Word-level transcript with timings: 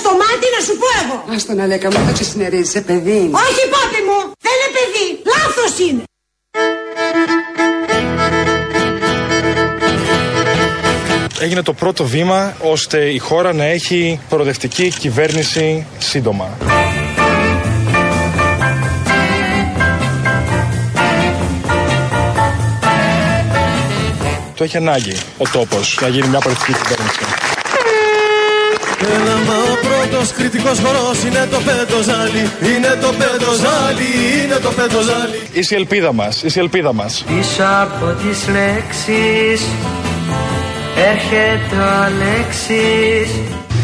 στο 0.00 0.10
μάτι 0.20 0.46
να 0.56 0.60
σου 0.66 0.74
πω 0.80 0.88
εγώ. 1.02 1.16
Άστον 1.34 1.60
Αλέκα 1.60 1.88
μου, 1.92 2.06
το 2.06 2.12
ξεσυνερίζεσαι, 2.12 2.80
παιδί. 2.80 3.16
είναι. 3.22 3.38
Όχι 3.44 3.62
πάπη 3.74 4.00
μου, 4.08 4.18
δεν 4.44 4.54
είναι 4.56 4.70
παιδί, 4.76 5.06
λάθος 5.32 5.74
είναι. 5.86 6.02
Έγινε 11.40 11.62
το 11.62 11.72
πρώτο 11.72 12.04
βήμα 12.04 12.56
ώστε 12.60 12.98
η 13.10 13.18
χώρα 13.18 13.52
να 13.52 13.64
έχει 13.64 14.20
προοδευτική 14.28 14.88
κυβέρνηση 14.88 15.86
σύντομα. 15.98 16.56
Το 24.56 24.64
έχει 24.64 24.76
ανάγκη 24.76 25.16
ο 25.38 25.48
τόπος 25.52 25.98
να 26.00 26.08
γίνει 26.08 26.28
μια 26.28 26.38
προοδευτική 26.38 26.72
κυβέρνηση. 26.82 27.24
Έλα 30.04 30.12
μα 30.12 30.18
ο 30.18 30.18
πρώτος 30.18 30.32
κριτικός 30.32 30.78
χορός 30.78 31.22
είναι 31.22 31.48
το 31.50 31.60
πεντοζάλι 31.60 32.50
Είναι 32.76 32.98
το 33.00 33.12
πεντοζάλι, 33.18 34.10
είναι 34.44 34.54
το 34.54 34.70
πεντοζάλι 34.70 35.40
Είσαι 35.52 35.74
η 35.74 35.78
ελπίδα 35.78 36.12
μας, 36.12 36.42
είσαι 36.42 36.58
η 36.58 36.62
ελπίδα 36.62 36.92
μας. 36.92 37.24
Πίσω 37.26 37.62
από 37.82 38.06
τις 38.06 38.48
λέξεις 38.48 39.66
έρχεται 40.96 41.76
ο 41.76 42.02
Αλέξης 42.04 43.30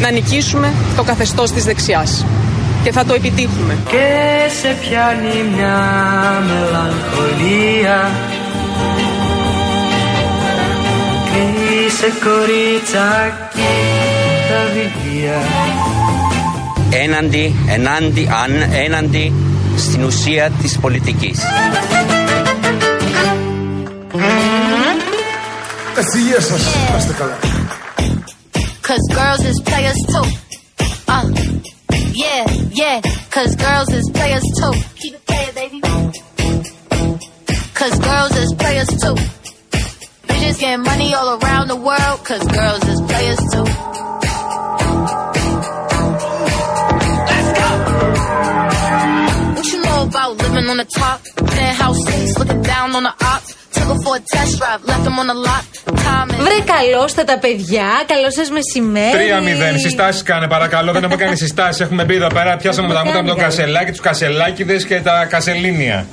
να 0.01 0.11
νικήσουμε 0.11 0.73
το 0.95 1.03
καθεστώς 1.03 1.51
της 1.51 1.63
δεξιάς. 1.63 2.25
Και 2.83 2.91
θα 2.91 3.05
το 3.05 3.13
επιτύχουμε. 3.13 3.77
και 3.89 4.07
σε 4.61 4.77
πιάνει 4.81 5.45
μια 5.55 5.77
μελαγχολία 6.47 8.09
Κλείσε 11.31 12.11
κοριτσάκι 12.23 13.71
τα 14.51 14.61
βιβλία 14.73 15.41
έναντι, 16.91 17.55
ενάντι, 17.69 18.29
αν, 18.43 18.71
έναντι 18.85 19.33
στην 19.77 20.03
ουσία 20.03 20.51
της 20.61 20.77
πολιτικής. 20.77 21.39
Ευτυχία 25.97 26.41
σας, 26.41 26.63
να 26.91 26.97
είστε 26.97 27.13
καλά 27.17 27.37
Cause 28.91 29.07
girls 29.19 29.45
is 29.45 29.57
players 29.61 29.99
too. 30.13 30.27
Uh, 31.07 31.25
yeah, 32.23 32.43
yeah. 32.81 33.01
Cause 33.29 33.55
girls 33.55 33.89
is 33.99 34.09
players 34.17 34.43
too. 34.59 34.73
Keep 35.01 35.13
it 35.13 35.25
playing, 35.25 35.53
baby. 35.59 35.79
Cause 37.73 37.95
girls 37.99 38.35
is 38.43 38.53
players 38.61 38.91
too. 39.03 39.15
Bitches 40.27 40.59
getting 40.59 40.83
money 40.83 41.13
all 41.13 41.39
around 41.39 41.69
the 41.69 41.77
world. 41.77 42.17
Cause 42.25 42.45
girls 42.59 42.83
is 42.93 42.99
players 43.11 43.39
too. 43.53 44.10
You 50.31 50.37
know 50.37 50.45
about 50.45 50.55
living 50.55 50.69
on 50.69 50.77
the 50.77 50.85
top? 50.85 51.19
Penthouse 51.35 51.99
seats, 52.07 52.37
looking 52.39 52.61
down 52.61 52.95
on 52.95 53.03
the 53.03 53.13
ops. 53.33 53.49
Took 53.73 53.83
her 53.83 53.99
for 54.03 54.15
a 54.15 54.19
test 54.19 54.57
drive, 54.59 54.83
left 54.85 55.03
them 55.03 55.19
on 55.19 55.27
the 55.27 55.33
lot. 55.33 55.63
Time 55.85 56.29
and 56.29 56.41
Βρε 56.41 56.59
καλώ 56.73 57.09
τα 57.25 57.39
παιδιά, 57.39 58.03
καλό 58.07 58.31
σας 58.31 58.49
μεσημέρι. 58.49 59.17
3-0. 59.75 59.79
Συστάσεις 59.79 60.23
κάνε 60.23 60.47
παρακαλώ. 60.47 60.91
Δεν 60.91 61.03
έχουμε 61.03 61.23
κάνει 61.23 61.35
συστάσεις. 61.35 61.81
Έχουμε 61.81 62.03
μπει 62.03 62.15
εδώ 62.15 62.27
πέρα. 62.27 62.57
Πιάσαμε 62.57 62.93
τα 62.93 63.05
μούτρα 63.05 63.21
με 63.21 63.29
το 63.29 63.35
κάνει. 63.35 63.47
κασελάκι, 63.47 63.91
τους 63.91 63.99
κασελάκιδες 63.99 64.85
και 64.85 65.01
τα 65.01 65.25
κασελίνια. 65.25 66.05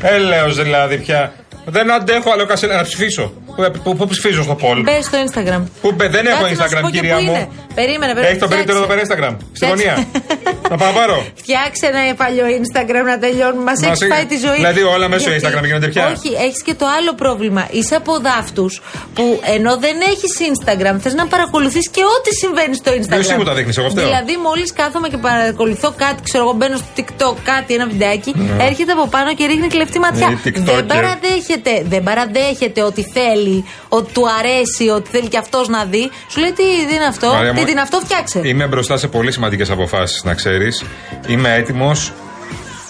Έλεος 0.00 0.56
δηλαδή 0.56 0.96
πια. 0.98 1.32
Δεν 1.64 1.92
αντέχω 1.92 2.30
άλλο 2.30 2.46
κασελάκι. 2.46 2.78
Να 2.78 2.84
ψηφίσω. 2.84 3.32
Πού, 3.56 3.80
πού, 3.82 3.96
πού 3.96 4.06
ψηφίζω 4.06 4.42
στο 4.42 4.54
πόλ. 4.54 4.82
Μπες 4.82 5.04
στο 5.04 5.18
Instagram. 5.26 5.62
Πού, 5.80 5.92
μπε- 5.96 6.10
δεν 6.10 6.26
έχω 6.26 6.42
Κάτσε 6.42 6.54
να 6.54 6.66
σου 6.68 6.74
πω 6.74 6.78
Instagram, 6.88 6.90
και 6.90 6.98
κυρία 6.98 7.16
πού 7.16 7.22
μου. 7.22 7.30
είναι. 7.30 7.48
Περίμενε, 7.74 8.12
περίμενε. 8.12 8.26
Έχει 8.26 8.38
το 8.38 8.48
περίπτερο 8.48 8.78
εδώ 8.78 8.86
πέρα 8.86 9.00
Instagram. 9.06 9.34
Στη 9.52 9.66
γωνία. 9.66 9.94
Να 10.70 10.76
πάω 10.76 10.88
να 10.92 10.94
πάρω. 11.00 11.16
Φτιάξε 11.42 11.86
ένα 11.92 12.00
παλιό 12.22 12.44
Instagram 12.60 13.04
να 13.12 13.18
τελειώνουμε. 13.24 13.62
Μας 13.68 13.78
Μας 13.80 13.86
έχεις 13.88 14.00
έχει- 14.02 14.10
φάει 14.12 14.24
τη 14.32 14.36
ζωή. 14.46 14.56
δηλαδή 14.64 14.82
όλα 14.94 15.06
μέσω 15.08 15.30
Γιατί- 15.30 15.44
Instagram 15.46 15.64
γίνονται 15.64 15.88
πια. 15.88 16.04
Όχι, 16.14 16.30
έχεις 16.46 16.62
και 16.62 16.74
το 16.74 16.86
άλλο 16.98 17.12
πρόβλημα. 17.22 17.62
Είσαι 17.70 17.94
από 17.94 18.12
δάφτους 18.26 18.72
που 19.14 19.24
ενώ 19.56 19.72
δεν 19.84 19.96
έχεις 20.12 20.32
Instagram, 20.50 20.96
θες 21.02 21.14
να 21.20 21.26
παρακολουθείς 21.34 21.86
και 21.94 22.02
ό,τι 22.16 22.30
συμβαίνει 22.42 22.74
στο 22.80 22.90
Instagram. 22.98 23.18
εσύ 23.24 23.34
μου 23.38 23.44
τα 23.44 23.54
δείχνεις, 23.54 23.76
εγώ 23.80 23.88
φταίω. 23.90 24.04
Δηλαδή, 24.04 24.34
μόλις 24.46 24.72
κάθομαι 24.80 25.08
και 25.12 25.16
παρακολουθώ 25.28 25.88
κάτι, 26.04 26.18
ξέρω 26.28 26.42
εγώ, 26.44 26.52
μπαίνω 26.58 26.76
στο 26.76 26.90
TikTok, 26.96 27.36
κάτι, 27.52 27.70
ένα 27.74 27.86
βιντεάκι, 27.92 28.30
έρχεται 28.68 28.92
από 28.92 29.06
πάνω 29.14 29.34
και 29.34 29.44
ρίχνει 29.46 29.66
κλεφτή 29.74 29.98
ματιά. 29.98 30.26
Ναι. 30.28 30.34
Ε, 30.34 30.38
TikToker. 30.44 30.74
δεν 30.74 30.86
παραδέχεται, 30.86 31.72
δεν 31.92 32.02
παραδέχεται 32.08 32.80
ότι 32.90 33.02
θέλει, 33.16 33.45
ότι 33.88 34.12
του 34.12 34.22
αρέσει, 34.38 34.88
ότι 34.88 35.08
θέλει 35.10 35.28
και 35.28 35.38
αυτός 35.38 35.68
να 35.68 35.84
δει. 35.84 36.10
Σου 36.28 36.40
λέει 36.40 36.52
τι 36.52 36.94
είναι 36.94 37.04
αυτό, 37.04 37.26
Μαρία 37.26 37.52
τι 37.52 37.60
μου, 37.60 37.66
είναι 37.68 37.80
αυτό, 37.80 38.00
φτιάξε; 38.04 38.40
Είμαι 38.44 38.66
μπροστά 38.66 38.96
σε 38.96 39.08
πολύ 39.08 39.32
σημαντικές 39.32 39.70
αποφάσεις, 39.70 40.24
να 40.24 40.34
ξέρεις. 40.34 40.84
Είμαι 41.26 41.54
έτοιμος 41.54 42.12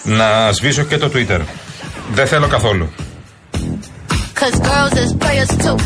να 0.02 0.52
σβήσω 0.52 0.82
και 0.82 0.98
το 0.98 1.10
Twitter. 1.14 1.40
Δεν 2.12 2.26
θέλω 2.26 2.46
καθόλου. 2.46 2.88
Cause 4.40 4.58
girls 4.68 4.96
is 5.04 5.12
players 5.24 5.66
too. 5.66 5.76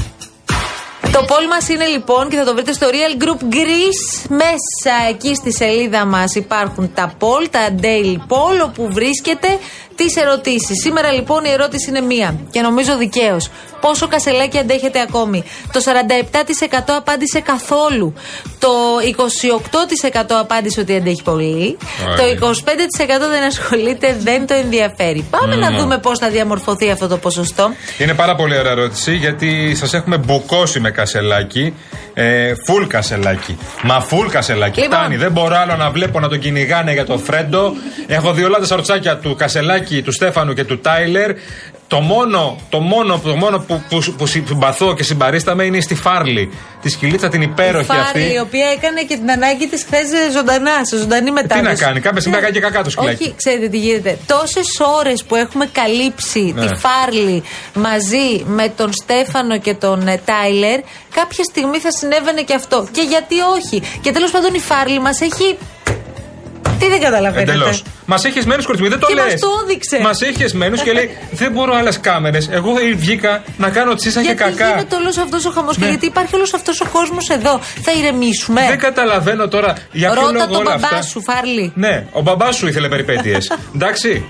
Το 1.13 1.25
poll 1.29 1.47
μας 1.51 1.69
είναι 1.69 1.87
λοιπόν 1.87 2.29
και 2.29 2.37
θα 2.37 2.45
το 2.45 2.55
βρείτε 2.55 2.73
στο 2.73 2.87
Real 2.91 3.23
Group 3.23 3.55
Greece. 3.55 4.29
Μέσα 4.29 4.95
εκεί 5.09 5.35
στη 5.35 5.53
σελίδα 5.53 6.05
μας 6.05 6.35
υπάρχουν 6.35 6.91
τα 6.95 7.13
poll, 7.19 7.47
τα 7.51 7.75
daily 7.83 8.17
poll, 8.17 8.65
όπου 8.65 8.89
βρίσκεται 8.93 9.49
τις 10.05 10.17
ερωτήσεις. 10.17 10.81
Σήμερα 10.83 11.13
λοιπόν 11.13 11.45
η 11.45 11.51
ερώτηση 11.51 11.91
είναι 11.91 12.01
μία 12.01 12.35
και 12.51 12.61
νομίζω 12.61 12.97
δικαίως. 12.97 13.51
Πόσο 13.81 14.09
κασελάκι 14.09 14.59
αντέχετε 14.59 15.01
ακόμη; 15.01 15.45
Το 15.73 15.81
47% 15.85 16.79
απάντησε 16.87 17.41
καθόλου. 17.41 18.15
Το 18.59 18.69
28% 20.17 20.23
απάντησε 20.41 20.81
ότι 20.81 20.97
αντέχει 20.97 21.23
πολύ. 21.23 21.79
Ωραία. 22.07 22.17
Το 22.17 22.47
25% 22.47 22.57
δεν 23.31 23.43
ασχολείται, 23.43 24.17
δεν 24.21 24.47
το 24.47 24.55
ενδιαφέρει. 24.55 25.27
Πάμε 25.31 25.57
να 25.57 25.71
δούμε 25.71 25.99
πώς 25.99 26.19
θα 26.19 26.29
διαμορφωθεί 26.29 26.91
αυτό 26.91 27.09
το 27.09 27.17
ποσοστό. 27.17 27.71
Είναι 27.99 28.15
πάρα 28.15 28.35
πολύ 28.35 28.59
ωραία 28.59 28.73
ερώτηση 28.73 29.15
γιατί 29.15 29.75
σας 29.75 29.95
έχουμε 29.95 30.17
μπουκώσει 30.17 30.81
με 30.81 30.91
κασελάκι. 30.91 31.75
Ε, 32.15 32.53
φουλ 32.67 32.85
κασελάκι. 32.87 33.59
Μα 33.83 34.01
φουλ 34.01 34.27
κασελάκι. 34.27 34.81
Λοιπόν. 34.81 34.99
Φτάνει. 34.99 35.17
Δεν 35.17 35.33
μπορώ 35.33 35.57
άλλο 35.57 35.77
να 35.77 35.91
βλέπω 35.91 36.21
να 36.21 36.29
τον 36.29 36.39
κυνηγάνε 36.39 36.93
για 36.93 37.05
το 37.05 37.19
Φρέντο. 37.19 37.73
Έχω 38.07 38.33
δει 38.33 38.45
όλα 38.45 38.59
τα 38.59 38.65
σαρτσάκια 38.65 39.17
του 39.17 39.35
κασελάκι, 39.35 39.90
του 40.03 40.13
Στέφανου 40.13 40.53
και 40.53 40.65
του 40.65 40.79
Τάιλερ. 40.81 41.31
Το 41.89 42.01
μόνο, 42.01 42.59
το 42.69 42.81
μόνο, 42.81 43.19
το 43.25 43.37
μόνο 43.37 43.59
που, 43.59 43.83
που, 43.89 44.15
που 44.19 44.27
συμπαθώ 44.27 44.95
και 44.95 45.03
συμπαρίσταμε 45.03 45.65
είναι 45.65 45.81
στη 45.81 45.95
Φάρλι. 45.95 46.53
Τη 46.83 46.89
σκυλίτσα 46.89 47.29
την 47.29 47.43
υπέροχη 47.43 47.85
Φάρη, 47.87 48.01
αυτή. 48.01 48.21
η 48.35 48.39
οποία 48.39 48.67
έκανε 48.77 49.03
και 49.03 49.17
την 49.17 49.31
ανάγκη 49.31 49.67
της 49.69 49.83
χθες 49.85 50.07
ζωντανά, 50.33 50.85
σε 50.85 50.97
ζωντανή 50.97 51.31
μετάδοση. 51.31 51.65
να 51.71 51.75
κάνει, 51.75 52.01
κάποια 52.01 52.21
στιγμή 52.21 52.39
Τι 52.39 52.45
έκανε 52.45 52.59
και 52.59 52.65
κακά 52.67 52.83
το 52.83 52.91
σκυλάκι. 52.91 53.23
Όχι, 53.23 53.35
ξέρετε 53.37 53.69
τι 53.69 53.79
γίνεται. 53.79 54.19
Τόσες 54.27 54.67
ώρες 54.99 55.25
που 55.25 55.35
έχουμε 55.37 55.67
καλύψει 55.73 56.53
Ναι. 56.57 56.67
τη 56.67 56.75
Φάρλι 56.75 57.43
μαζί 57.75 58.45
με 58.47 58.73
τον 58.77 58.93
Στέφανο 58.93 59.59
και 59.59 59.75
τον 59.75 60.09
ε, 60.09 60.21
Τάιλερ, 60.25 60.81
κάποια 61.15 61.45
στιγμή 61.45 61.79
θα 61.79 61.91
συνέβαινε 61.91 62.43
και 62.43 62.55
αυτό. 62.55 62.87
Και 62.93 63.03
γιατί 63.03 63.35
όχι. 63.41 63.83
Και 64.01 64.11
τέλος 64.13 64.31
πάντων 64.31 64.55
η 64.55 64.59
Φάρλι 64.61 65.01
μας 65.01 65.21
έχει. 65.21 65.59
Τι 66.81 66.89
δεν 66.89 67.01
καταλαβαίνετε; 67.01 67.51
Εντελώς. 67.53 67.83
Μας 68.07 68.25
έχεις 68.25 68.37
εσμένου 68.39 68.63
κορίτσι 68.63 68.83
μου, 68.85 68.91
δεν 68.91 68.99
το 68.99 69.07
Και 69.07 69.15
λες. 69.15 69.25
μας 69.25 69.41
το 69.41 69.49
έδειξε. 69.65 69.99
Μας 70.03 70.21
έχεις 70.23 70.45
εσμένου 70.45 70.77
και 70.77 70.93
λέει: 70.93 71.17
Δεν 71.33 71.51
μπορώ 71.53 71.75
άλλες 71.75 72.01
κάμερες. 72.01 72.49
Εγώ 72.53 72.73
βγήκα 72.97 73.43
να 73.57 73.69
κάνω 73.71 73.95
τσίσα 73.95 74.21
και 74.21 74.27
Γιατί 74.27 74.43
κακά. 74.43 74.69
γίνεται 74.69 74.95
όλος 74.97 75.19
αυτός 75.19 75.45
ο 75.47 75.51
χαμός 75.51 75.77
και 75.77 75.83
Ναι. 75.85 75.89
γιατί 75.91 76.07
υπάρχει 76.07 76.35
όλος 76.35 76.55
αυτός 76.55 76.81
ο 76.81 76.87
κόσμος 76.93 77.29
εδώ; 77.29 77.61
Θα 77.83 77.93
ηρεμήσουμε. 77.93 78.65
Δεν 78.69 78.79
καταλαβαίνω 78.79 79.49
τώρα 79.49 79.75
για 79.93 80.11
ποιο 80.11 80.21
Ρώτα 80.21 80.33
λόγο 80.33 80.47
τον 80.47 80.57
όλα 80.57 80.71
μπαμπά 80.75 80.87
αυτά. 80.87 81.03
σου, 81.03 81.23
Φάρλι. 81.23 81.73
Ναι, 81.75 82.05
ο 82.13 82.21
μπαμπάς 82.21 82.57
σου 82.57 82.67
ήθελε 82.67 82.89
περιπέτειες. 82.89 83.53
Εντάξει. 83.75 84.25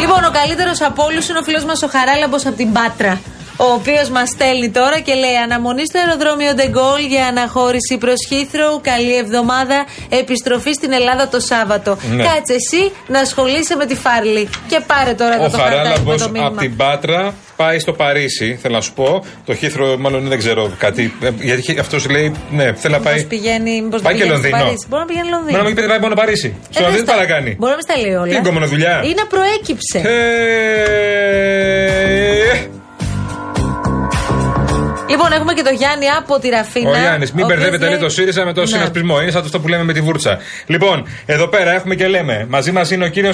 Λοιπόν, 0.00 0.24
ο 0.24 0.30
καλύτερος 0.32 0.80
από 0.80 1.04
όλους 1.04 1.28
είναι 1.28 1.38
ο 1.38 1.42
φίλος 1.42 1.64
μας 1.64 1.82
ο 1.82 1.88
Χαράλαμπος 1.88 2.46
από 2.46 2.56
την 2.56 2.72
Πάτρα. 2.72 3.20
Ο 3.66 3.72
οποίος 3.78 4.08
μας 4.10 4.28
στέλνει 4.28 4.70
τώρα 4.70 4.98
και 5.00 5.14
λέει: 5.14 5.36
Αναμονή 5.44 5.86
στο 5.86 5.98
αεροδρόμιο 5.98 6.54
Ντεγκόλ 6.54 7.00
για 7.08 7.26
αναχώρηση 7.26 7.96
προς 7.98 8.14
Heathrow. 8.30 8.80
Καλή 8.82 9.16
εβδομάδα. 9.16 9.84
Επιστροφή 10.08 10.72
στην 10.72 10.92
Ελλάδα 10.92 11.28
το 11.28 11.40
Σάββατο. 11.40 11.96
Ναι. 12.14 12.22
Κάτσε 12.22 12.52
εσύ 12.54 12.92
να 13.06 13.20
ασχολείσαι 13.20 13.76
με 13.76 13.86
τη 13.86 13.94
Φάρλι. 13.94 14.48
Και 14.68 14.80
πάρε 14.86 15.12
τώρα 15.12 15.30
Ο 15.40 15.44
εδώ 15.44 15.50
το 15.50 15.56
χαρτάκι 15.62 15.76
Χαράλαμπο 15.76 16.10
με 16.10 16.16
το 16.16 16.28
μήνυμα. 16.28 16.46
από 16.46 16.56
την 16.60 16.76
Πάτρα 16.76 17.34
πάει 17.56 17.78
στο 17.78 17.92
Παρίσι, 17.92 18.58
θέλω 18.62 18.74
να 18.74 18.80
σου 18.80 18.92
πω. 18.92 19.24
Το 19.46 19.54
Χήθρο, 19.54 19.96
μάλλον 19.98 20.28
δεν 20.28 20.38
ξέρω 20.38 20.70
κάτι. 20.78 21.14
ε, 21.22 21.30
Γιατί 21.40 21.78
αυτός 21.78 22.08
λέει, 22.10 22.34
ναι, 22.50 22.72
θέλει 22.74 22.94
να 22.94 23.00
πάει. 23.00 23.14
Μήπως 23.14 23.28
πηγαίνει, 23.28 23.82
μήπως 23.82 24.02
Πάει 24.02 24.14
και 24.14 24.22
πηγαίνει 24.22 24.38
στο 24.38 24.48
Λονδίνο. 24.48 24.64
Παρίσι. 24.64 24.86
Μπορεί 24.88 25.00
να 25.02 25.08
πηγαίνει 25.08 25.28
Λονδίνο. 25.28 25.50
Μπορεί 25.58 25.62
να 25.62 25.68
μην 25.68 25.74
πει 25.84 25.86
πάει 25.92 25.98
μόνο 26.00 26.14
Παρίσι. 26.14 26.46
Ε, 26.46 26.52
Στο 26.74 26.80
Λονδίνο 26.82 26.90
δεν 26.96 27.04
τι 27.04 27.10
στα- 27.10 27.12
παρακάνει. 27.14 27.50
Μπορεί 27.58 27.70
να 27.74 27.78
μην 27.78 27.86
στα 27.88 27.96
λέει 28.02 28.14
όλα. 28.22 28.30
Τι 28.32 28.36
εγκόμενο 28.36 28.66
δουλειά. 28.66 28.94
Ή 29.10 29.14
να 29.20 29.26
προέκυψε. 29.32 29.98
Ε, 32.52 32.68
Λοιπόν, 35.10 35.32
έχουμε 35.32 35.52
και 35.54 35.62
το 35.62 35.70
Γιάννη 35.70 36.06
από 36.08 36.38
τη 36.38 36.48
Ραφίνα. 36.48 36.90
Ο 36.90 36.94
Γιάννης, 36.98 37.32
μην 37.32 37.42
ο 37.42 37.44
οποίος 37.44 37.58
μπερδεύετε 37.58 37.84
λέει 37.84 37.94
λέει- 37.94 38.02
το 38.02 38.08
ΣΥΡΙΖΑ 38.08 38.44
με 38.44 38.52
το 38.52 38.60
Ναι. 38.60 38.66
συνασπισμό. 38.66 39.20
Είναι 39.22 39.30
σαν 39.30 39.42
αυτό 39.44 39.60
που 39.60 39.68
λέμε 39.68 39.82
με 39.84 39.92
τη 39.92 40.00
βούρτσα. 40.00 40.38
Λοιπόν, 40.66 41.06
εδώ 41.26 41.46
πέρα 41.48 41.72
έχουμε 41.72 41.94
και 41.94 42.06
λέμε. 42.06 42.46
Μαζί 42.48 42.72
μας 42.72 42.90
είναι 42.90 43.04
ο 43.04 43.08
κύριο 43.08 43.32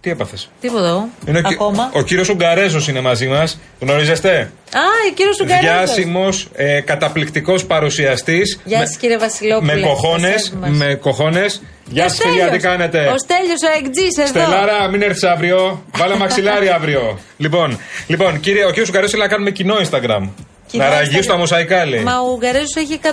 Τι 0.00 0.10
έπαθες; 0.12 0.48
Τίποτα 0.60 0.88
εγώ. 0.88 1.08
Είναι 1.26 1.38
ο, 1.38 1.42
κυ- 1.42 1.52
Ακόμα. 1.52 1.90
ο 1.92 2.02
κύριος 2.02 2.28
Ουγγαρέζος 2.28 2.88
είναι 2.88 3.00
μαζί 3.00 3.26
μας. 3.26 3.58
Γνωρίζεστε; 3.80 4.30
Α, 4.72 4.80
ο 5.10 5.12
κύριος 5.14 5.40
Ουγγαρέζος. 5.40 5.70
Διάσημος, 5.70 6.48
ε, 6.54 6.80
καταπληκτικός 6.80 7.64
παρουσιαστής. 7.66 8.60
Γεια 8.64 8.78
σας 8.86 8.96
κύριε 8.96 9.18
Βασιλόπουλε. 9.18 9.74
Με 9.74 9.80
κοχώνες. 9.80 10.32
Τα 10.32 10.38
σέβη 10.38 10.56
μας. 10.60 10.70
Με 10.70 10.94
κοχώνες. 10.94 11.62
Γεια 11.84 12.08
σας, 12.08 12.18
παιδιά, 12.18 12.48
τι 12.50 12.58
κάνετε; 12.58 12.98
Ο 12.98 13.18
Στέλιος 13.18 13.60
ο 13.62 13.78
Εκτζής 13.78 14.16
εδώ. 14.18 14.26
Στελάρα, 14.28 14.88
μην 14.88 15.02
έρθεις 15.02 15.22
αύριο. 15.22 15.82
Βάλε 15.96 16.16
μαξιλάρι 16.16 16.68
αύριο. 16.68 17.18
λοιπόν, 17.36 17.78
λοιπόν, 18.06 18.40
κύριε, 18.40 18.64
ο 18.64 18.68
κύριος 18.68 18.88
Ουγγαρέζος 18.88 19.10
θέλει 19.12 19.22
να 19.22 19.28
κάνουμε 19.28 19.50
κοινό 19.50 19.74
Instagram. 19.76 20.28
Κοινό 20.66 20.84
να 20.84 20.90
ραγεί 20.90 21.18
Instagram. 21.18 21.22
στα 21.22 21.36
μοσαϊκά, 21.36 21.86
λέει. 21.86 22.00
Μα 22.00 22.18
ο 22.20 22.30
Ουγγαρέζος 22.32 22.74
έχει 22.76 23.00
100-150 23.02 23.08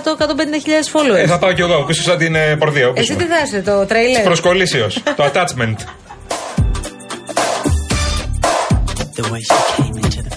χιλιάδες 0.62 0.90
followers. 0.94 1.16
Ε, 1.16 1.26
θα 1.26 1.38
πάω 1.38 1.52
κι 1.52 1.60
εγώ 1.60 1.84
πίσω 1.84 2.02
σαν 2.02 2.18
την 2.18 2.34
ε, 2.34 2.56
πορδία. 2.56 2.92
Εσύ 2.94 3.14
τι 3.14 3.24
θα 3.24 3.36
είσαι, 3.46 3.60
το 3.60 3.84
τρέιλερ; 3.86 4.22
Προσκολήσεω. 4.22 4.86
το 5.16 5.30
attachment. 5.32 5.76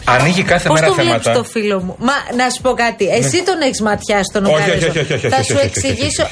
Ανοίγει 0.06 0.44
κάθε 0.44 0.68
Πώς 0.68 0.80
μέρα 0.80 0.88
το 0.94 1.02
βλέπεις 1.02 1.24
θέματα. 1.24 1.32
το 1.34 1.44
φίλο 1.44 1.82
μου; 1.84 1.96
Μα 2.00 2.14
να 2.44 2.50
σου 2.50 2.62
πω 2.62 2.74
κάτι. 2.74 3.06
Εσύ 3.08 3.44
τον 3.44 3.62
έχεις 3.62 3.82
ματιά 3.82 4.24
στον 4.24 4.46
Όχι, 4.46 4.54
Ουγγαρέζο. 4.54 4.88
όχι, 4.88 5.00
όχι, 5.00 5.14
όχι, 5.14 5.14
όχι, 5.14 5.28
Θα 5.30 5.38
όχι, 5.38 5.46
σου 5.46 5.54
όχι, 5.58 5.66
όχι, 5.68 5.78
όχι, 5.78 5.88
εξηγήσω. 5.90 6.28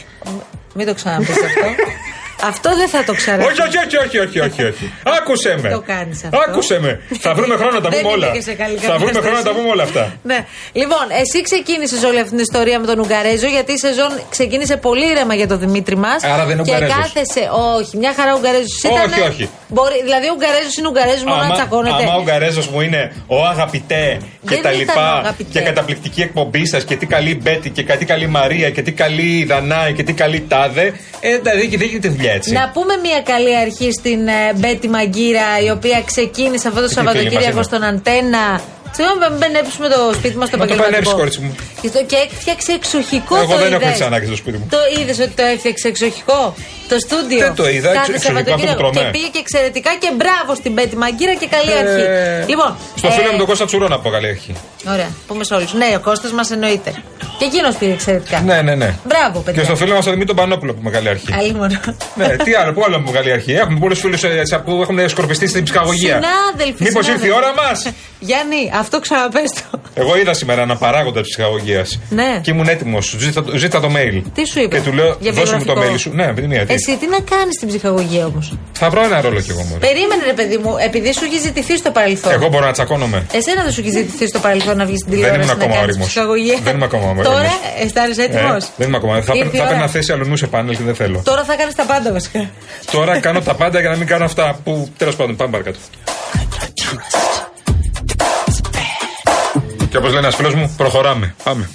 Μην 0.73 0.85
το 0.87 0.93
ξαναπείς 0.93 1.29
αυτό. 1.29 1.65
Αυτό 2.51 2.69
δεν 2.79 2.87
θα 2.93 3.03
το 3.03 3.13
ξαναπεί. 3.13 3.43
Όχι, 3.49 3.61
όχι, 3.67 3.77
όχι, 3.85 3.97
όχι, 4.05 4.17
όχι, 4.25 4.39
όχι, 4.47 4.61
όχι. 4.71 4.85
Άκουσε 5.17 5.51
με. 5.61 5.69
Το 5.69 5.81
κάνεις 5.91 6.23
αυτό. 6.23 6.37
Άκουσε 6.47 6.79
με. 6.79 6.91
Θα 7.25 7.33
βρούμε 7.37 7.55
χρόνο 7.59 7.71
να 7.71 7.81
τα 7.85 7.89
Δεν 7.89 7.99
πούμε 8.01 8.13
είμαι 8.13 8.25
όλα. 8.25 8.33
και 8.35 8.41
σε 8.49 8.53
καλή 8.61 8.77
Θα 8.77 8.93
βρούμε 8.97 9.11
κατάσταση. 9.11 9.25
χρόνο 9.25 9.37
να 9.37 9.43
τα 9.49 9.53
πούμε 9.57 9.69
όλα 9.75 9.83
αυτά. 9.89 10.03
Ναι. 10.31 10.39
Λοιπόν, 10.81 11.05
εσύ 11.21 11.37
ξεκίνησες 11.49 12.03
όλη 12.09 12.19
αυτή 12.23 12.29
την 12.35 12.39
ιστορία 12.47 12.77
με 12.81 12.85
τον 12.91 12.97
Ουγγαρέζο, 12.99 13.47
γιατί 13.47 13.71
η 13.71 13.77
σεζόν 13.77 14.11
ξεκίνησε 14.29 14.75
πολύ 14.87 15.05
ήρεμα 15.13 15.33
για 15.39 15.47
τον 15.47 15.59
Δημήτρη 15.59 15.95
μας. 16.05 16.23
Άρα 16.23 16.45
δεν 16.45 16.53
είναι 16.57 16.63
Και 16.67 16.71
Ουγγαρέζος. 16.71 16.95
κάθεσε. 17.01 17.41
Όχι, 17.79 17.93
μια 17.97 18.13
χαρά 18.17 18.31
Ουγγαρέζος 18.37 18.77
ήταν. 18.83 19.11
Όχι, 19.11 19.21
όχι. 19.31 19.49
Μπορεί, 19.67 19.97
δηλαδή 20.03 20.25
ο 20.31 20.33
Ουγγαρέζος 20.37 20.73
είναι 20.77 20.87
Ουγγαρέζος, 20.87 21.23
μόνο 21.23 21.37
να 21.41 21.43
Άμα, 21.45 21.53
τσακώνεται. 21.57 22.03
άμα 22.03 22.15
ο 22.21 22.23
Γκαρέζο 22.27 22.61
μου 22.71 22.81
είναι 22.81 23.01
ο 23.27 23.37
αγαπητέ 23.53 24.03
και 24.19 24.55
Δεν 24.55 24.61
τα 24.61 24.69
ήταν 24.69 24.73
ο 24.73 24.77
λοιπά 24.77 25.07
αγαπητέ. 25.23 25.49
και 25.53 25.59
καταπληκτική 25.69 26.21
εκπομπή 26.21 26.65
σας 26.67 26.83
και 26.83 26.95
τι 26.95 27.05
καλή 27.05 27.33
Μπέτη 27.41 27.69
και 27.69 27.83
τι 27.83 28.05
καλή 28.05 28.27
Μαρία 28.27 28.69
και 28.69 28.81
τι 28.81 28.91
καλή 28.91 29.43
Δανάη 29.49 29.93
και 29.93 30.03
τι 30.03 30.13
καλή 30.13 30.39
Τάδε. 30.47 30.93
Ε, 31.19 31.37
δηλαδή 31.37 31.77
δεν 31.77 31.87
γίνεται 31.87 32.09
δουλειά 32.09 32.33
έτσι. 32.35 32.51
Να 32.51 32.69
πούμε 32.73 32.93
μια 33.05 33.19
καλή 33.31 33.53
αρχή 33.57 33.91
στην 33.91 34.27
ε, 34.27 34.53
Μπέτη 34.55 34.87
Μαγκύρα, 34.89 35.47
η 35.65 35.69
οποία 35.69 36.01
ξεκίνησε 36.11 36.67
αυτό 36.67 36.81
το 36.81 36.87
φίλη 36.87 37.03
μας 37.03 37.13
Σαββατοκύριακο 37.13 37.55
είναι. 37.57 37.63
στον 37.69 37.83
Αντένα. 37.83 38.43
Συγγνώμη, 38.97 39.19
μην 39.29 39.37
μπενέψουμε 39.39 39.87
το 39.95 39.99
σπίτι 40.17 40.35
μας 40.39 40.47
στο 40.47 40.57
Μα 40.57 40.65
το 40.65 40.73
επαγγελματικό. 40.73 40.89
πενέψεις, 40.89 41.13
κορίτσι 41.19 41.39
μου. 41.43 41.51
Και, 41.81 41.89
το, 41.95 41.99
και 42.09 42.17
έφτιαξε 42.25 42.71
εξοχικό 42.79 43.35
Εγώ 43.35 43.51
το 43.53 43.57
δεν 43.63 43.67
έχω 43.73 43.81
είδες. 43.81 43.89
έτσι 43.93 44.03
ανάγκη 44.03 44.25
στο 44.31 44.35
σπίτι 44.41 44.57
μου. 44.57 44.67
Το 44.75 44.77
είδες 44.97 45.17
ότι 45.25 45.33
το 45.39 45.43
έφτιαξε 45.53 45.87
εξοχικό; 45.93 46.41
Το 46.87 46.97
στούντιο. 47.05 47.39
Δεν 47.39 47.53
το 47.61 47.67
είδα, 47.75 47.91
Κάθε 47.93 48.11
εξ- 48.11 48.25
εξοχικό 48.25 48.39
αυτό 48.39 48.51
που 48.51 48.59
Σαββατοκύριακο. 48.59 48.79
τρώμε. 48.81 48.99
Και 48.99 49.05
πήγε 49.15 49.27
και 49.33 49.41
εξαιρετικά 49.45 49.91
και 50.03 50.09
μπράβο 50.19 50.51
στην 50.59 50.71
Μπέτη 50.75 50.95
Μαγκύρα 51.03 51.33
και 51.41 51.47
καλή 51.55 51.71
Ε, 51.71 51.79
αρχή. 51.83 52.03
Λοιπόν, 52.51 52.71
Στο 53.01 53.07
ε, 53.07 53.11
φίλο 53.11 53.29
μου 53.31 53.37
τον 53.37 53.47
Κώστα 53.47 53.65
Τσουρό 53.65 53.87
να 53.87 53.99
πω 53.99 54.09
καλή 54.15 54.27
αρχή. 54.35 54.53
Ωραία, 54.93 55.09
πούμε 55.27 55.43
σε 55.43 55.53
όλους. 55.57 55.73
Ναι, 55.73 55.89
ο 55.99 56.01
Κώστας 56.07 56.31
μας 56.31 56.51
εννοείται. 56.51 56.91
Και 57.39 57.45
εκείνος 57.45 57.75
πήγε 57.75 57.91
εξαιρετικά. 57.91 58.39
Ναι, 58.39 58.61
ναι, 58.61 58.75
ναι. 58.75 58.89
Μπράβο, 59.03 59.39
παιδιά. 59.39 59.59
Και 59.61 59.67
στο 59.67 59.75
φίλο 59.75 59.93
μας 59.95 60.03
τον 60.03 60.13
Δημήτρη 60.13 60.35
τον 60.35 60.43
Πανόπουλο 60.45 60.73
που 60.73 60.81
με 60.83 60.89
καλή 60.89 61.09
αρχή. 61.09 61.25
Καλή 61.31 61.53
μόνο. 61.53 61.79
Ναι, 62.15 62.27
τι 62.43 62.53
άλλο, 62.53 62.73
πού 62.73 62.83
άλλο 62.85 62.99
με 62.99 63.11
καλή 63.11 63.31
αρχή. 63.31 63.51
Έχουμε 63.53 63.79
πολλούς 63.79 63.99
φίλους 63.99 64.21
που 64.65 64.71
έχουν 64.81 65.09
σκορπιστεί 65.09 65.47
στην 65.47 65.63
ψυχαγωγία. 65.63 66.19
Συνάδελφοι. 66.21 66.83
Μήπως 66.83 67.07
ήρθε 67.07 67.27
η 67.27 67.29
συνάδελφοι. 67.29 67.55
ώρα 67.57 67.67
μας; 67.69 67.87
Γιάννη, 68.27 68.71
αυτό 68.79 68.99
ξαναπες 68.99 69.51
το. 69.71 69.79
Εγώ 69.97 70.17
είδα 70.17 70.33
σήμερα 70.33 70.61
ένα 70.61 70.75
παράγοντα 70.75 71.21
της 71.21 71.29
ψυχαγωγία. 71.35 71.85
Ναι. 72.09 72.39
Και 72.41 72.51
ήμουν 72.51 72.67
έτοιμος. 72.67 73.15
Ζήτα, 73.19 73.43
ζήτα 73.55 73.79
το 73.79 73.89
mail. 73.95 74.21
Τι 74.33 74.45
σου 74.47 74.59
είπε. 74.59 74.75
Και 74.77 74.83
του 74.89 74.93
λέω, 74.93 75.15
Για 75.19 75.31
δώσε 75.31 75.55
μου 75.55 75.63
το 75.65 75.73
βιογραφικό. 75.73 75.95
mail 75.95 75.99
σου. 75.99 76.11
Ναι, 76.13 76.25
επειδή 76.25 76.47
μία. 76.47 76.65
τι. 76.65 76.73
Εσύ 76.73 76.97
τι 76.97 77.07
να 77.07 77.19
κάνεις 77.19 77.53
στην 77.55 77.67
ψυχαγωγία 77.67 78.25
όμως; 78.25 78.57
Θα 78.71 78.89
βρω 78.89 79.03
ένα 79.03 79.21
ρόλο 79.21 79.39
κι 79.41 79.49
εγώ 79.51 79.61
μόνο. 79.63 79.77
Περίμενε, 79.79 80.23
ρε 80.25 80.33
παιδί 80.33 80.57
μου, 80.57 80.71
επειδή 80.85 81.13
σου 81.13 81.23
έχει 81.23 81.39
ζητηθεί 81.39 81.77
στο 81.77 81.91
παρελθόν. 81.91 82.31
Εγώ 82.31 82.47
μπορώ 82.47 82.65
να 82.65 82.71
τσακώνομαι. 82.71 83.25
Εσένα 83.33 83.63
δεν 83.63 83.71
σου 83.71 83.79
έχει 83.81 83.89
ζητηθεί 83.89 84.27
στο 84.27 84.39
παρελθόν 84.39 84.77
να 84.77 84.85
βγεις 84.85 84.99
στην 84.99 85.11
Δεν 85.11 85.19
τηλεόραση 85.19 85.43
ήμουν 85.49 85.57
να 85.57 85.63
ακόμα 85.63 85.75
κάνεις 85.75 85.89
όριμος. 85.89 86.07
ψυχαγωγία. 86.07 86.57
Δεν 86.63 86.75
είμαι 86.75 86.85
ακόμα 86.85 87.05
όριμος. 87.05 87.25
Τώρα 87.27 87.51
αισθάνεσαι 87.83 88.21
έτοιμος; 88.23 88.63
Ε, 88.63 88.67
δεν 88.77 88.87
είμαι 88.87 88.97
ακόμα. 88.97 89.21
Θα, 89.21 89.33
Ήρθε 89.35 89.49
η 89.53 89.57
θα 89.57 89.63
ώρα. 89.63 89.69
έπαιρνα 89.71 89.87
θέση 89.87 90.11
αλλού 90.11 90.37
σε 90.37 90.47
πάνελ 90.47 90.77
και 90.77 90.83
δεν 90.83 90.95
θέλω. 90.95 91.21
Τώρα 91.23 91.43
θα 91.43 91.55
κάνεις 91.55 91.75
τα 91.75 91.85
πάντα 91.85 92.11
βασικά. 92.11 92.49
Τώρα 92.91 93.19
κάνω 93.19 93.41
τα 93.41 93.53
πάντα 93.55 93.79
για 93.79 93.89
να 93.89 93.95
μην 93.95 94.07
κάνω 94.07 94.25
αυτά 94.25 94.59
που. 94.63 94.89
Τέλος 94.97 95.15
πάντων, 95.15 95.35
πάμε 95.35 95.51
παρακάτω. 95.51 95.79
Και 99.95 100.01
όπως 100.01 100.13
λέει 100.13 100.21
ένας 100.23 100.35
φίλος 100.35 100.53
μου, 100.55 100.73
προχωράμε. 100.77 101.35
Πάμε. 101.43 101.69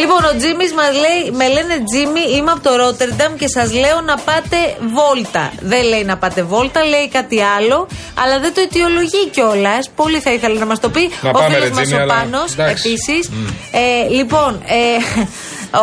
Λοιπόν, 0.00 0.20
ο 0.30 0.32
Τζίμις 0.38 0.72
μας 0.78 0.92
λέει: 1.04 1.20
Με 1.40 1.46
λένε 1.54 1.74
Τζίμι, 1.88 2.24
είμαι 2.36 2.50
από 2.50 2.62
το 2.68 2.72
Ρότερνταμ 2.76 3.32
και 3.40 3.48
σας 3.56 3.68
λέω 3.82 4.00
να 4.10 4.16
πάτε 4.28 4.58
βόλτα. 4.96 5.44
Δεν 5.60 5.82
λέει 5.84 6.04
να 6.04 6.16
πάτε 6.16 6.42
βόλτα, 6.42 6.84
λέει 6.84 7.08
κάτι 7.08 7.38
άλλο, 7.56 7.88
αλλά 8.22 8.38
δεν 8.38 8.54
το 8.54 8.60
αιτιολογεί 8.60 9.22
κιόλας. 9.34 9.82
Πολύ 9.96 10.18
θα 10.20 10.32
ήθελα 10.32 10.58
να 10.58 10.66
μας 10.66 10.80
το 10.80 10.88
πει. 10.88 11.10
Να 11.22 11.28
ο 11.28 11.32
πάμε, 11.32 11.46
φίλος 11.54 11.68
ρε, 11.68 11.74
μας 11.74 11.82
Τζίμι, 11.82 11.98
ο 11.98 12.02
αλλά 12.02 12.14
Πάνος 12.14 12.52
εντάξει. 12.52 12.88
επίσης. 12.88 13.30
Ε, 13.72 14.08
λοιπόν, 14.18 14.52
ε, 14.66 14.80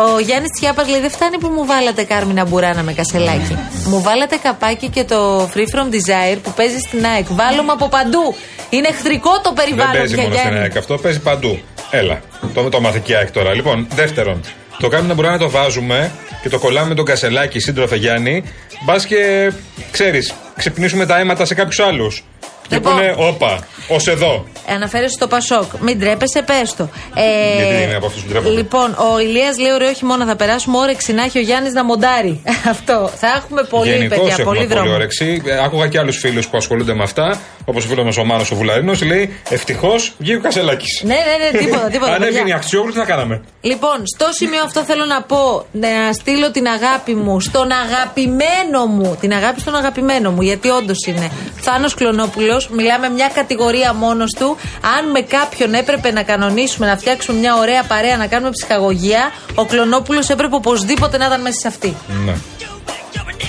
ο 0.02 0.18
Γιάννης 0.26 0.50
Τσιάπας 0.56 0.88
λέει: 0.88 1.00
Δεν 1.00 1.10
φτάνει 1.10 1.38
που 1.38 1.48
μου 1.48 1.66
βάλατε 1.66 2.02
Κάρμινα 2.02 2.44
Μπουράνα 2.44 2.82
με 2.82 2.92
κασελάκι. 2.92 3.58
μου 3.86 4.02
βάλατε 4.02 4.36
καπάκι 4.42 4.88
και 4.88 5.04
το 5.04 5.48
Free 5.54 5.68
From 5.74 5.86
Desire 5.94 6.38
που 6.42 6.52
παίζει 6.52 6.78
στην 6.78 7.06
ΑΕΚ. 7.06 7.26
Βάλουμε 7.28 7.72
από 7.72 7.88
παντού. 7.88 8.34
Είναι 8.70 8.88
εχθρικό 8.88 9.30
το 9.30 9.52
Δεν 9.54 9.64
περιβάλλον 9.64 9.92
παίζει 9.92 10.14
πια, 10.14 10.22
μόνο 10.22 10.34
στην 10.34 10.48
Γιάννη. 10.48 10.62
ΑΕΚ 10.62 10.76
αυτό, 10.76 10.94
παίζει 10.98 11.20
παντού. 11.20 11.58
Έλα. 11.90 12.20
Το, 12.54 12.68
το 12.68 12.80
μάθε 12.80 13.00
και 13.04 13.12
η 13.12 13.14
ΑΕΚ 13.14 13.30
τώρα. 13.30 13.54
Λοιπόν, 13.54 13.86
δεύτερον, 13.94 14.40
το 14.78 14.88
κάνουμε 14.88 15.08
να 15.08 15.14
μπορούμε 15.14 15.32
να 15.32 15.40
το 15.40 15.50
βάζουμε 15.50 16.10
και 16.42 16.48
το 16.48 16.58
κολλάμε 16.58 16.88
με 16.88 16.94
τον 16.94 17.04
κασελάκι, 17.04 17.58
σύντροφε 17.60 17.96
Γιάννη. 17.96 18.42
Μπας 18.84 19.06
και 19.06 19.52
ξέρεις, 19.90 20.34
ξυπνήσουμε 20.56 21.06
τα 21.06 21.18
αίματα 21.18 21.44
σε 21.44 21.54
κάποιους 21.54 21.78
άλλους. 21.80 22.24
Και 22.68 22.74
Λοιπόν. 22.74 22.92
πούνε, 22.92 23.14
όπα, 23.16 23.66
ως 23.88 24.06
εδώ. 24.06 24.44
Αναφέρεσαι 24.68 25.14
στο 25.14 25.26
Πασόκ. 25.26 25.64
Μην 25.80 26.00
τρέπεσαι, 26.00 26.42
πες 26.42 26.74
το. 26.76 26.88
Ε, 27.14 27.56
Γιατί 27.56 27.82
είναι 27.82 27.94
από 27.94 28.06
αυτούς 28.06 28.22
που 28.22 28.28
ντρέπονται. 28.28 28.54
Λοιπόν, 28.54 28.96
ο 29.14 29.18
Ηλίας 29.20 29.58
λέει: 29.58 29.72
Ωραίο 29.72 29.92
χειμώνα 29.92 30.26
θα 30.26 30.36
περάσουμε. 30.36 30.78
Όρεξη 30.78 31.12
να 31.12 31.22
έχει 31.22 31.38
ο 31.38 31.40
Γιάννης 31.40 31.72
να 31.72 31.84
μοντάρει. 31.84 32.42
Αυτό. 32.74 33.10
Θα 33.16 33.26
έχουμε 33.36 33.62
πολύ, 33.62 33.90
Γενικώς 33.90 34.18
παιδιά, 34.18 34.32
έχουμε 34.32 34.44
πολύ 34.44 34.58
πολύ 34.66 34.80
δρόμο. 34.80 34.94
όρεξη. 34.94 35.42
Ε, 35.46 35.64
Άκουγα 35.64 35.86
και 35.88 35.98
άλλους 35.98 36.16
φίλους 36.18 36.48
που 36.48 36.56
ασχολούνται 36.56 36.94
με 36.94 37.02
αυτά, 37.02 37.40
όπως 37.64 37.84
ο 37.84 37.88
φίλος 37.88 38.04
μας 38.04 38.16
ο 38.16 38.24
Μάνος 38.24 38.50
ο 38.50 38.54
Βουλαρίνο, 38.56 38.92
λέει 39.06 39.36
Ευτυχώς 39.48 40.12
βγήκε 40.18 40.36
ο 40.36 40.40
Κασελάκης. 40.40 41.02
Ναι, 41.04 41.14
ναι, 41.14 41.50
ναι, 41.52 41.58
τίποτα, 41.64 41.86
τίποτα. 41.88 42.12
Αν 42.12 42.18
παιδιά. 42.18 42.28
έβγαινε 42.28 42.48
η 42.48 42.52
αξιόγλου, 42.52 42.92
τι 42.92 42.98
θα 42.98 43.04
κάναμε; 43.04 43.42
Λοιπόν, 43.60 44.02
στο 44.14 44.26
σημείο 44.30 44.62
αυτό 44.64 44.80
θέλω 44.80 45.04
να 45.04 45.22
πω, 45.22 45.66
να 45.72 46.12
στείλω 46.12 46.50
την 46.50 46.66
αγάπη 46.66 47.14
μου 47.14 47.40
στον 47.40 47.68
αγαπημένο 47.72 48.86
μου. 48.86 49.16
Την 49.20 49.32
αγάπη 49.32 49.60
στον 49.60 49.74
αγαπημένο 49.74 50.30
μου, 50.30 50.42
γιατί 50.42 50.68
όντως 50.68 50.98
είναι. 51.06 51.30
Θάνος 51.60 51.94
Κλωνόπουλος, 51.94 52.68
μιλάμε 52.68 53.08
μια 53.08 53.30
κατηγορία 53.34 53.74
μόνος 53.94 54.32
του. 54.38 54.56
Αν 54.98 55.10
με 55.10 55.20
κάποιον 55.20 55.74
έπρεπε 55.74 56.10
να 56.12 56.22
κανονίσουμε, 56.22 56.86
να 56.86 56.96
φτιάξουμε 56.96 57.38
μια 57.38 57.56
ωραία 57.56 57.82
παρέα, 57.82 58.16
να 58.16 58.26
κάνουμε 58.26 58.50
ψυχαγωγία, 58.50 59.32
ο 59.54 59.64
Κλωνόπουλος 59.64 60.28
έπρεπε 60.28 60.54
οπωσδήποτε 60.54 61.18
να 61.18 61.26
ήταν 61.26 61.40
μέσα 61.40 61.58
σε 61.60 61.68
αυτή. 61.68 61.96
Ναι. 62.26 62.34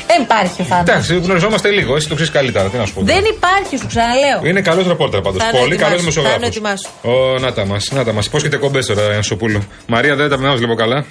Δεν 0.08 0.22
υπάρχει 0.22 0.62
ο 0.62 0.66
Θάνο. 0.66 0.82
Εντάξει, 0.82 1.16
γνωριζόμαστε 1.20 1.70
λίγο. 1.70 1.96
Εσύ 1.96 2.08
το 2.08 2.14
ξέρεις 2.16 2.34
καλύτερα. 2.34 2.70
Τι 2.70 2.78
να 2.78 2.86
σου 2.86 2.94
πω. 2.94 3.02
Δεν 3.02 3.24
υπάρχει, 3.36 3.78
σου 3.78 3.88
ξαναλέω. 3.88 4.40
Είναι 4.44 4.62
καλός 4.62 4.88
ρεπόρτερ 4.88 5.22
πάντως. 5.22 5.42
Θα 5.44 5.50
είναι 5.50 5.60
Πολύ 5.60 5.76
καλός 5.76 5.94
ετοιμάσου, 5.94 6.22
θα 6.22 6.30
δημοσιογράφο. 6.30 6.38
είναι 6.38 6.48
ετοιμάσου. 6.48 6.90
Ω, 7.36 7.40
να 7.40 7.54
τα 7.54 7.66
μας, 7.66 7.92
να 7.92 8.04
τα 8.04 8.14
μας. 8.14 8.30
Πώς 8.30 8.42
και 8.44 8.58
κομπές 8.58 8.86
τώρα, 8.86 9.16
Ανσοπούλου. 9.16 9.62
Μαρία, 9.88 10.16
δεν 10.16 10.30
τα 10.30 10.38
πνεύμα 10.38 10.56
βλέπω 10.56 10.74
καλά. 10.76 11.06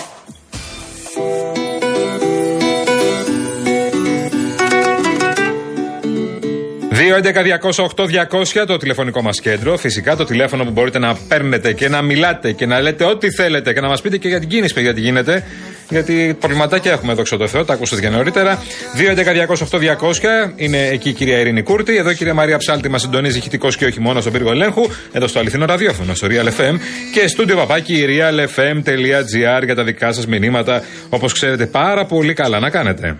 Το 8.66 8.76
τηλεφωνικό 8.76 9.22
μας 9.22 9.40
κέντρο. 9.40 9.76
Φυσικά 9.76 10.16
το 10.16 10.24
τηλέφωνο 10.24 10.64
που 10.64 10.70
μπορείτε 10.70 10.98
να 10.98 11.14
παίρνετε 11.28 11.72
και 11.72 11.88
να 11.88 12.02
μιλάτε 12.02 12.52
και 12.52 12.66
να 12.66 12.80
λέτε 12.80 13.04
ό,τι 13.04 13.30
θέλετε 13.30 13.72
και 13.72 13.80
να 13.80 13.88
μας 13.88 14.00
πείτε 14.00 14.16
και 14.16 14.28
για 14.28 14.40
την 14.40 14.48
κίνηση, 14.48 14.74
παιδιά, 14.74 14.94
τι 14.94 15.00
γίνεται. 15.00 15.44
Γιατί 15.88 16.36
προβληματάκια 16.40 16.92
έχουμε 16.92 17.12
εδώ 17.12 17.22
το 17.22 17.48
Θεό, 17.48 17.64
τα 17.64 17.72
ακούσατε 17.72 18.00
και 18.00 18.08
νωρίτερα. 18.08 18.62
2.11.208.200 18.96 20.52
είναι 20.56 20.86
εκεί 20.86 21.08
η 21.08 21.12
κυρία 21.12 21.38
Ειρήνη 21.38 21.62
Κούρτη. 21.62 21.96
Εδώ 21.96 22.10
η 22.10 22.14
κυρία 22.14 22.34
Μαρία 22.34 22.56
Ψάλτη 22.56 22.88
μας 22.88 23.00
συντονίζει 23.00 23.38
ηχητικός 23.38 23.76
και 23.76 23.84
όχι 23.84 24.00
μόνος 24.00 24.22
στον 24.22 24.32
πύργο 24.32 24.50
ελέγχου. 24.50 24.86
Εδώ 25.12 25.26
στο 25.26 25.38
αληθινό 25.38 25.64
ραδιόφωνο, 25.64 26.14
στο 26.14 26.26
Real 26.30 26.46
FM. 26.46 26.78
Και 27.12 27.28
στούντιο 27.28 27.56
παπάκι 27.56 28.04
realfm.gr 28.08 29.64
για 29.64 29.74
τα 29.74 29.84
δικά 29.84 30.12
σας 30.12 30.26
μηνύματα. 30.26 30.82
Όπως 31.08 31.32
ξέρετε 31.32 31.66
πάρα 31.66 32.04
πολύ 32.04 32.32
καλά 32.32 32.58
να 32.58 32.70
κάνετε. 32.70 33.16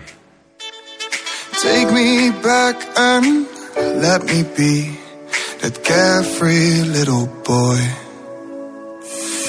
Take 1.63 1.91
me 1.91 2.31
back 2.45 2.77
and 2.95 3.56
let 4.05 4.19
me 4.29 4.43
be 4.57 4.73
that 5.61 5.75
carefree 5.83 6.83
little 6.97 7.27
boy. 7.51 7.79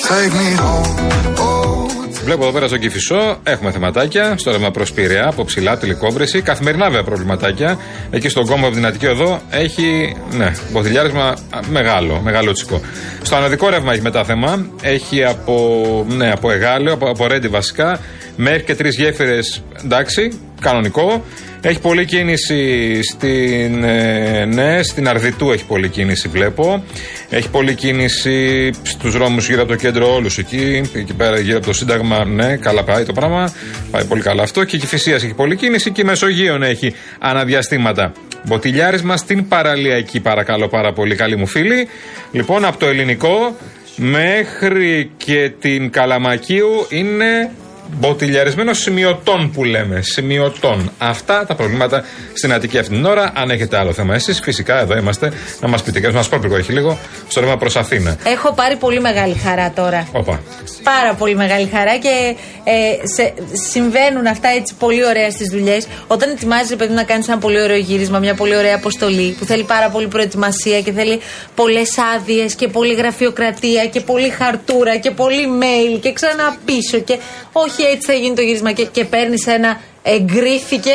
Take 0.09 0.33
me 0.33 0.51
home. 0.65 0.97
Oh, 1.39 1.79
Βλέπω 2.25 2.43
εδώ 2.43 2.53
πέρα 2.53 2.67
στο 2.67 2.77
Κυφισό 2.77 3.39
έχουμε 3.43 3.71
θεματάκια. 3.71 4.35
Στο 4.39 4.51
ρεύμα 4.51 4.71
προς 4.71 4.93
Πειραιά, 4.93 5.29
από 5.29 5.45
ψηλά, 5.45 5.79
τελικόβρεση. 5.79 6.41
Καθημερινά 6.43 6.85
βέβαια 6.85 7.03
προβληματάκια. 7.03 7.79
Εκεί 8.11 8.29
στον 8.29 8.47
κόμμα 8.47 8.67
από 8.67 8.75
την 8.75 8.87
Αττική 8.87 9.07
Οδό 9.07 9.41
έχει, 9.51 10.17
ναι, 10.31 10.53
μποθιλιάρισμα 10.73 11.25
α, 11.25 11.37
μεγάλο, 11.71 12.21
μεγάλο 12.25 12.53
τσικό. 12.53 12.81
Στο 13.23 13.37
ανωδικό 13.37 13.69
ρεύμα 13.69 13.93
έχει 13.93 14.03
μετά 14.03 14.25
θέμα. 14.25 14.67
Έχει 14.83 15.25
από, 15.25 16.07
ναι, 16.09 16.31
από 16.31 16.51
Εγάλεο, 16.51 16.95
από, 16.95 17.11
από 17.11 17.27
Ρέντι 17.27 17.49
βασικά, 17.49 18.01
μέχρι 18.37 18.63
και 18.63 18.75
τρεις 18.75 18.97
γέφυρες, 18.97 19.63
εντάξει, 19.85 20.41
κανονικό. 20.61 21.25
Έχει 21.61 21.81
πολλή 21.81 22.05
κίνηση 22.05 23.03
στην, 23.03 23.85
ε, 23.85 24.45
ναι, 24.45 24.83
στην 24.83 25.09
Αρδιτού 25.09 25.51
έχει 25.51 25.65
πολλή 25.65 25.89
κίνηση 25.89 26.29
βλέπω. 26.29 26.85
Έχει 27.31 27.51
πολλή 27.51 27.75
κίνηση 27.75 28.71
στους 28.83 29.13
δρόμους 29.13 29.49
γύρω 29.49 29.63
από 29.63 29.71
το 29.71 29.77
κέντρο 29.77 30.15
όλους 30.15 30.39
εκεί. 30.39 30.91
Εκεί 30.95 31.15
πέρα 31.15 31.39
γύρω 31.39 31.57
από 31.57 31.67
το 31.67 31.73
Σύνταγμα, 31.73 32.25
ναι, 32.25 32.57
καλά 32.57 32.85
πάει 32.85 33.05
το 33.05 33.13
πράγμα. 33.13 33.53
Πάει 33.91 34.05
πολύ 34.05 34.23
καλά 34.23 34.43
αυτό. 34.43 34.65
Και 34.65 34.77
η 34.77 34.79
Κηφισίας 34.79 35.23
έχει 35.23 35.35
πολλή 35.35 35.57
κίνηση 35.57 35.91
και 35.91 36.01
η 36.01 36.05
Μεσογείων 36.05 36.63
έχει 36.63 36.95
αναδιαστήματα. 37.19 38.13
Μποτιλιάρισμα 38.45 39.17
στην 39.17 39.49
παραλία 39.49 39.97
εκεί 39.97 40.21
παρακαλώ 40.21 40.69
πάρα 40.69 40.93
πολύ 40.93 41.15
καλή 41.15 41.37
μου 41.37 41.47
φίλη. 41.47 41.89
Λοιπόν 42.33 42.65
από 42.65 42.79
το 42.79 42.87
ελληνικό 42.87 43.57
μέχρι 43.97 45.11
και 45.17 45.53
την 45.61 45.91
Καλαμακίου 45.91 46.87
είναι 46.89 47.51
μποτιλιαρισμένος 47.93 48.79
σημειωτών 48.79 49.51
που 49.51 49.65
λέμε. 49.65 50.01
Σημειωτών. 50.03 50.91
Αυτά 50.99 51.47
τα 51.47 51.55
προβλήματα 51.55 52.05
στην 52.33 52.53
Αττική 52.53 52.79
αυτή 52.79 52.95
την 52.95 53.05
ώρα. 53.05 53.33
Αν 53.35 53.51
έχετε 53.51 53.79
άλλο 53.79 53.93
θέμα 53.93 54.15
εσείς, 54.15 54.41
φυσικά 54.41 54.81
εδώ 54.81 54.97
είμαστε 54.97 55.33
να 55.61 55.69
μας 55.69 55.83
πείτε. 55.83 56.01
Και 56.01 56.11
μας 56.11 56.29
πω 56.29 56.57
έχει 56.57 56.73
λίγο 56.73 56.99
στο 57.29 57.41
ρεύμα 57.41 57.57
προς 57.57 57.77
Αθήνα. 57.77 58.17
Έχω 58.25 58.53
πάρει 58.53 58.77
πολύ 58.77 59.01
μεγάλη 59.01 59.35
χαρά 59.35 59.73
τώρα. 59.73 60.09
Όπα. 60.13 60.41
Πάρα 60.83 61.15
πολύ 61.15 61.35
μεγάλη 61.35 61.69
χαρά 61.73 61.97
και 61.97 62.37
ε, 62.65 63.07
σε, 63.07 63.35
συμβαίνουν 63.73 64.27
αυτά 64.27 64.49
έτσι 64.49 64.75
πολύ 64.79 65.05
ωραία 65.05 65.31
στις 65.31 65.49
δουλειές. 65.49 65.87
Όταν 66.07 66.31
ετοιμάζεις, 66.31 66.77
παιδί, 66.77 66.93
να 66.93 67.05
κάνεις 67.05 67.29
ένα 67.29 67.39
πολύ 67.39 67.63
ωραίο 67.63 67.77
γύρισμα, 67.77 68.19
μια 68.19 68.35
πολύ 68.35 68.57
ωραία 68.57 68.75
αποστολή 68.75 69.37
που 69.39 69.45
θέλει 69.45 69.65
πάρα 69.65 69.89
πολύ 69.91 70.09
προετοιμασία 70.09 70.81
και 70.81 70.93
θέλει 70.93 71.21
πολλές 71.55 71.91
άδειες 72.17 72.55
και 72.55 72.69
πολλή 72.69 72.95
γραφειοκρατία 72.95 73.87
και 73.87 74.01
πολλή 74.01 74.29
χαρτούρα 74.29 74.97
και 74.97 75.11
πολύ 75.11 75.49
mail 75.61 75.99
και 76.01 76.13
ξανά 76.13 76.57
πίσω 76.65 76.99
και 76.99 77.19
όχι 77.53 77.78
έτσι 77.83 78.07
θα 78.07 78.13
γίνει 78.13 78.35
το 78.35 78.43
γύρισμα 78.43 78.73
και, 78.73 78.85
και 78.85 79.05
παίρνεις 79.05 79.47
ένα 79.47 79.81
εγκρίθηκε. 80.03 80.93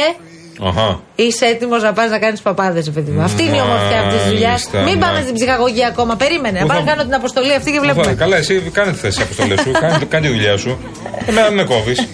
Αχα. 0.64 1.02
Είσαι 1.16 1.46
έτοιμος 1.46 1.82
να 1.84 1.94
πας 1.94 2.10
να 2.10 2.20
κάνεις 2.20 2.42
παπάδες, 2.42 2.90
παιδί 2.90 3.12
μου. 3.12 3.22
Αυτή 3.22 3.44
είναι 3.44 3.58
η 3.58 3.60
ομορφιά 3.60 4.00
αυτή 4.00 4.16
της 4.18 4.26
δουλειάς. 4.28 4.50
Μάλιστα, 4.74 4.82
Μην 4.82 5.00
πάμε 5.00 5.18
ναι. 5.18 5.22
στην 5.24 5.34
ψυχαγωγία 5.34 5.88
ακόμα. 5.88 6.16
Περίμενε. 6.16 6.60
Πού 6.60 6.68
Πάω 6.68 6.78
θα- 6.78 6.84
να 6.84 6.90
κάνω 6.92 7.04
την 7.04 7.14
αποστολή 7.14 7.54
αυτή 7.54 7.72
και 7.72 7.80
βλέπουμε. 7.80 8.02
Λοιπόν, 8.02 8.18
καλά, 8.18 8.38
εσύ 8.38 8.54
κάνε 8.74 8.92
τη 8.92 8.98
θέση 8.98 9.22
αποστολέ 9.22 9.58
σου. 9.58 9.72
κάνε, 9.72 10.06
κάνε 10.10 10.28
τη 10.28 10.34
δουλειά 10.34 10.58
σου. 10.58 10.78
Εμένα 11.26 11.48
μην 11.48 11.56
με 11.56 11.64
κόβεις. 11.64 12.08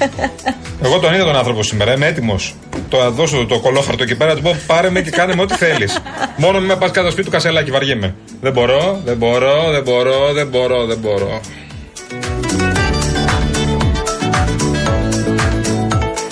Εγώ 0.83 0.99
τον 0.99 1.13
είδα 1.13 1.23
τον 1.23 1.35
άνθρωπο 1.35 1.63
σήμερα, 1.63 1.93
είμαι 1.93 2.05
έτοιμος. 2.07 2.55
Το 2.89 2.97
θα 2.97 3.09
δώσω 3.11 3.37
το, 3.37 3.45
το 3.45 3.59
κολόχαρτο 3.59 4.03
εκεί 4.03 4.15
πέρα, 4.15 4.35
του 4.35 4.41
πω 4.41 4.55
πάρε 4.67 4.89
με 4.89 5.01
και 5.01 5.09
κάνε 5.09 5.35
με 5.35 5.41
ό,τι 5.41 5.53
θέλεις. 5.55 5.97
Μόνο 6.37 6.57
μην 6.57 6.67
με 6.67 6.75
πας 6.75 6.89
κάτω 6.91 7.01
στο 7.01 7.11
σπίτι 7.11 7.25
του 7.27 7.31
κασελάκι, 7.33 7.71
βαριέμαι. 7.71 8.15
Δεν 8.41 8.51
μπορώ, 8.51 9.01
δεν 9.05 9.17
μπορώ, 9.17 9.71
δεν 9.71 9.83
μπορώ, 9.83 10.33
δεν 10.33 10.47
μπορώ, 10.47 10.85
δεν 10.85 10.97
μπορώ. 10.97 11.39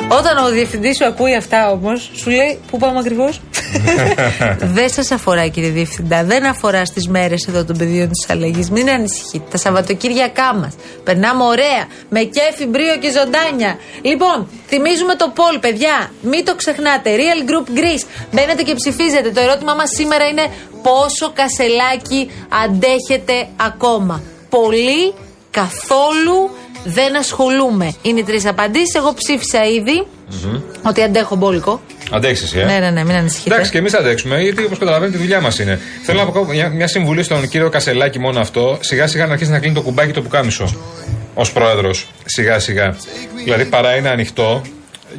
Όταν 0.10 0.46
ο 0.46 0.50
διευθυντής 0.50 0.96
σου 0.96 1.06
ακούει 1.06 1.36
αυτά 1.36 1.72
όμως, 1.72 2.12
σου 2.14 2.30
λέει 2.30 2.60
Πού 2.72 2.78
πάμε 2.78 3.00
ακριβώς; 3.00 3.42
δεν 4.78 4.90
σας 4.90 5.12
αφορά, 5.12 5.48
κύριε 5.48 5.70
Διευθυντά. 5.70 6.24
Δεν 6.24 6.46
αφορά 6.46 6.86
στις 6.86 7.08
μέρες 7.08 7.48
εδώ 7.48 7.66
των 7.66 7.78
πεδίων 7.78 8.10
της 8.10 8.30
αλλαγής. 8.30 8.70
Μην 8.70 8.90
ανησυχείτε. 8.90 9.46
Τα 9.52 9.58
Σαββατοκύριακά 9.58 10.54
μας. 10.56 10.76
Περνάμε 11.04 11.44
ωραία. 11.44 11.88
Με 12.10 12.20
κέφι, 12.20 12.66
μπρίο 12.66 12.98
και 12.98 13.12
ζωντάνια. 13.12 13.78
Λοιπόν, 14.02 14.48
θυμίζουμε 14.68 15.16
το 15.16 15.34
poll, 15.36 15.58
παιδιά. 15.62 16.12
Μην 16.22 16.46
το 16.46 16.56
ξεχνάτε. 16.56 17.16
Real 17.16 17.50
Group 17.50 17.78
Greece. 17.78 18.06
Μπαίνετε 18.32 18.64
και 18.64 18.74
ψηφίζετε. 18.74 19.30
Το 19.30 19.42
ερώτημα 19.42 19.74
μας 19.74 19.90
σήμερα 19.90 20.28
είναι 20.28 20.46
πόσο 20.84 21.32
κασελάκι 21.34 22.32
αντέχετε 22.66 23.48
ακόμα. 23.56 24.22
Πολύ, 24.50 25.14
καθόλου, 25.52 26.50
δεν 26.88 27.17
ασχολούμαι. 27.17 27.94
Είναι 28.01 28.24
τρεις 28.24 28.46
απαντήσεις. 28.46 28.96
Εγώ 28.96 29.13
ψήφισα 29.13 29.63
ήδη 29.65 30.08
ότι 30.82 31.01
αντέχω 31.01 31.36
μπόλικο. 31.36 31.82
Αντέχεις 32.12 32.41
εσύ, 32.41 32.60
ε; 32.60 32.65
Ναι, 32.65 32.77
ναι, 32.79 32.89
ναι, 32.89 33.03
μην 33.03 33.15
ανησυχείτε. 33.15 33.53
Εντάξει, 33.53 33.72
και 33.72 33.77
εμείς 33.77 33.91
θα 33.91 33.98
αντέξουμε, 33.98 34.41
γιατί 34.41 34.63
όπως 34.63 34.77
καταλαβαίνετε, 34.77 35.17
η 35.17 35.22
δουλειά 35.22 35.41
μας 35.41 35.60
είναι. 35.60 35.79
Θέλω 36.03 36.24
να 36.24 36.32
πω 36.32 36.46
μια, 36.46 36.70
μια 36.70 36.88
συμβουλή 36.88 37.24
στον 37.24 37.48
κύριο 37.48 37.70
Κασελάκη 37.70 38.20
μόνο 38.20 38.39
αυτό. 38.39 38.77
Σιγά 38.79 39.08
σιγά 39.08 39.25
να 39.25 39.32
αρχίσει 39.32 39.51
να 39.51 39.60
κλείνει 39.60 39.74
το 39.74 39.82
κουμπάκι 39.82 40.12
το 40.12 40.22
πουκάμισο. 40.22 40.75
Ω 41.34 41.41
πρόεδρος. 41.53 42.08
Σιγά 42.25 42.60
σιγά. 42.60 42.96
Δηλαδή 43.44 43.65
παρά 43.65 43.96
είναι 43.96 44.10
ανοιχτό 44.10 44.62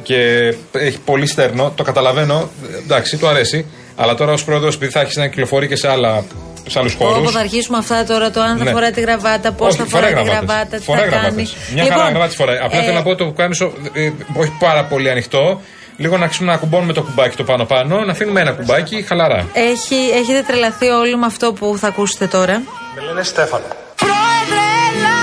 και 0.03 0.53
έχει 0.71 0.99
πολύ 1.05 1.25
στερνό. 1.25 1.73
Το 1.75 1.83
καταλαβαίνω. 1.83 2.49
Εντάξει, 2.83 3.17
του 3.17 3.27
αρέσει. 3.27 3.65
Αλλά 3.95 4.15
τώρα 4.15 4.31
ως 4.31 4.43
πρόεδρος, 4.43 4.75
επειδή 4.75 4.91
θα 4.91 4.99
αρχίσει 4.99 5.19
να 5.19 5.27
κυκλοφορεί 5.27 5.67
και 5.67 5.75
σε, 5.75 5.89
άλλα, 5.89 6.23
σε 6.69 6.79
άλλους 6.79 6.93
χώρους. 6.93 7.17
Όπω 7.17 7.29
θα 7.31 7.39
αρχίσουμε 7.39 7.77
αυτά 7.77 8.03
τώρα, 8.03 8.31
το 8.31 8.41
αν 8.41 8.57
θα 8.57 8.63
Ναι. 8.63 8.71
φοράει 8.71 8.91
τη 8.91 9.01
γραβάτα, 9.01 9.51
πώς 9.51 9.75
θα 9.75 9.85
φοράει 9.85 10.13
τη 10.13 10.23
γραβάτα, 10.23 10.77
τι 10.77 10.83
Φοράει 10.83 11.03
θα 11.03 11.09
κάνει. 11.09 11.21
γραβάτες. 11.25 11.55
Μια 11.73 11.85
χαρά 11.91 12.09
γραβάτη 12.09 12.35
φοράει. 12.35 12.57
Απλά 12.63 12.79
ε, 12.79 12.83
θέλω 12.83 12.95
να 12.95 13.03
πω 13.03 13.15
το 13.15 13.25
πουκάμισο 13.25 13.71
ε, 13.93 14.11
όχι 14.33 14.53
πάρα 14.59 14.83
πολύ 14.85 15.09
ανοιχτό. 15.09 15.61
Λίγο 15.97 16.17
να 16.17 16.23
αρχίσουμε 16.23 16.51
να 16.51 16.57
κουμπώνουμε 16.57 16.93
το 16.93 17.01
κουμπάκι 17.03 17.35
το 17.35 17.43
πάνω-πάνω, 17.43 18.03
να 18.05 18.11
αφήνουμε 18.11 18.41
ένα 18.41 18.51
κουμπάκι 18.51 19.01
χαλαρά. 19.07 19.45
Έχει, 19.53 19.95
έχετε 20.21 20.41
τρελαθεί 20.47 20.87
όλοι 20.87 21.17
με 21.17 21.25
αυτό 21.25 21.53
που 21.53 21.77
θα 21.79 21.87
ακούσετε 21.87 22.27
τώρα. 22.27 22.61
Με 22.95 23.01
λένε 23.07 23.23
Στέφανο. 23.23 23.63
Πρόεδρε, 23.95 24.65
έλα! 24.89 25.19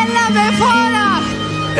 Έλα 0.00 0.24
με 0.34 0.56
φόρα! 0.56 1.22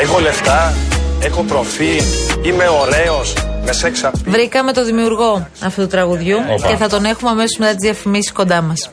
Έχω 0.02 0.18
λεφτά, 0.20 0.72
έχω 1.20 1.42
προφίλ, 1.42 2.02
είμαι 2.42 2.64
ωραίος, 2.80 3.32
με 3.64 3.73
σεξ 3.73 4.04
απ- 4.04 4.14
Βρήκαμε 4.28 4.73
το 4.73 4.85
δημιουργό 4.85 5.47
αυτού 5.64 5.80
του 5.80 5.87
τραγουδιού 5.87 6.37
Οπα. 6.59 6.68
και 6.68 6.76
θα 6.76 6.88
τον 6.88 7.04
έχουμε 7.04 7.30
αμέσως 7.30 7.56
μετά 7.59 7.71
τις 7.75 7.80
διαφημίσεις 7.80 8.33
κοντά 8.33 8.62
μας. 8.62 8.90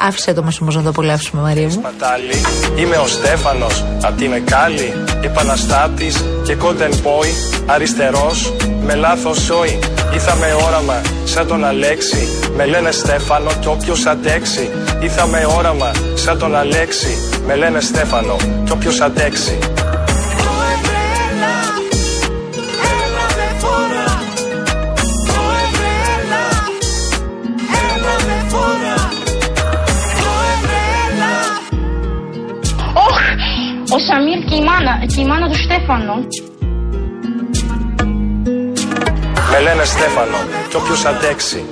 Άφησε 0.00 0.32
το 0.34 0.42
μας 0.42 0.60
όμως 0.60 0.76
να 0.76 0.82
το 0.82 0.88
απολαύσουμε, 0.88 1.42
Μαρία 1.42 1.68
μου. 1.68 1.80
πατάλι. 1.80 2.34
Είμαι 2.76 2.96
ο 2.96 3.06
Στέφανος, 3.06 3.84
απ' 4.02 4.18
την 4.18 4.32
Εκάλη, 4.32 4.92
επαναστάτης 5.22 6.24
και 6.44 6.56
content 6.62 6.92
boy, 6.94 7.26
αριστερός, 7.66 8.52
με 8.82 8.94
λάθος 8.94 9.38
σόι. 9.44 9.78
Ήρθα 10.12 10.34
με 10.34 10.46
όραμα, 10.66 11.00
σαν 11.24 11.46
τον 11.46 11.64
Αλέξη, 11.64 12.28
με 12.56 12.64
λένε 12.66 12.90
Στέφανο 12.90 13.50
κι 13.60 13.68
όποιος 13.68 14.06
αντέξει. 14.06 14.70
Ήρθα 15.00 15.26
με 15.26 15.46
όραμα, 15.58 15.90
σαν 16.14 16.38
τον 16.38 16.56
Αλέξη, 16.56 17.18
με 17.46 17.54
λένε 17.56 17.80
Στέφανο 17.80 18.36
κι 18.64 18.72
όποιος 18.72 19.00
αντέξει. 19.00 19.58
Η 35.20 35.24
μάνα 35.24 35.48
του 35.48 35.58
Στέφανο. 35.58 36.26
Με 39.50 39.60
λένε 39.60 39.84
Στέφανο 39.84 40.36
κι 40.68 40.76
όποιος 40.76 41.04
αντέξει. 41.04 41.64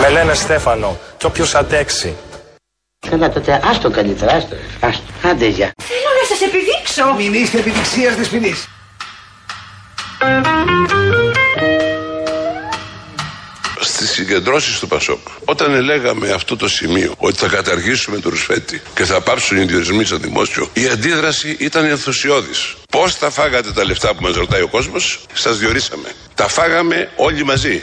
Με 0.00 0.08
λένε 0.10 0.34
Στέφανο 0.34 0.98
κι 1.16 1.26
όποιος 1.26 1.54
αντέξει. 1.54 2.16
Καλά 3.10 3.30
τότε, 3.30 3.60
άστο 3.64 3.90
καλύτερα, 3.90 4.32
άστο. 4.32 4.56
άστο. 4.80 5.02
Άντε 5.28 5.46
για. 5.46 5.72
Θέλω 5.82 6.10
να 6.20 6.26
σας 6.28 6.40
επιδείξω. 6.40 7.14
Μην 7.16 7.42
είστε 7.42 7.58
επιδειξίας 7.58 8.14
της 8.14 8.28
ποινής. 8.28 8.68
Στις 14.18 14.30
συγκεντρώσεις 14.30 14.78
του 14.78 14.88
Πασόκ. 14.88 15.18
Όταν 15.44 15.80
λέγαμε 15.80 16.30
αυτό 16.30 16.56
το 16.56 16.68
σημείο 16.68 17.14
ότι 17.18 17.38
θα 17.38 17.48
καταργήσουμε 17.48 18.18
το 18.18 18.28
ρουσφέτη 18.28 18.82
και 18.94 19.04
θα 19.04 19.20
πάψουν 19.20 19.56
οι 19.58 19.64
διορισμοί 19.64 20.04
στο 20.04 20.16
δημόσιο, 20.16 20.68
η 20.72 20.88
αντίδραση 20.88 21.56
ήταν 21.58 21.84
ενθουσιώδης. 21.84 22.74
Πώς 22.90 23.18
τα 23.18 23.30
φάγατε 23.30 23.72
τα 23.72 23.84
λεφτά 23.84 24.14
που 24.14 24.22
μας 24.22 24.34
ρωτάει 24.34 24.62
ο 24.62 24.68
κόσμος, 24.68 25.20
σας 25.32 25.58
διορίσαμε. 25.58 26.08
Τα 26.34 26.48
φάγαμε 26.48 27.10
όλοι 27.16 27.44
μαζί. 27.44 27.82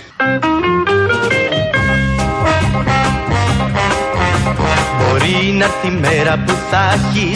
Μπορεί 5.00 5.54
να 5.54 5.65
έρθει 5.65 5.88
η 5.88 6.00
μέρα 6.00 6.44
που 6.46 6.58
θα 6.70 6.94
έχει 6.94 7.34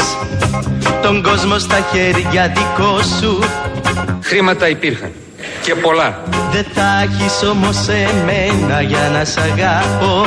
τον 1.01 1.23
κόσμο 1.23 1.59
στα 1.59 1.87
χέρια 1.91 2.53
δικό 2.55 3.01
σου. 3.19 3.39
Χρήματα 4.21 4.69
υπήρχαν 4.69 5.11
και 5.61 5.75
πολλά. 5.75 6.23
Δεν 6.51 6.65
θα 6.73 7.01
έχεις 7.01 7.43
όμως 7.49 7.87
εμένα 7.87 8.81
για 8.81 9.09
να 9.13 9.25
σ' 9.25 9.37
αγαπώ. 9.37 10.25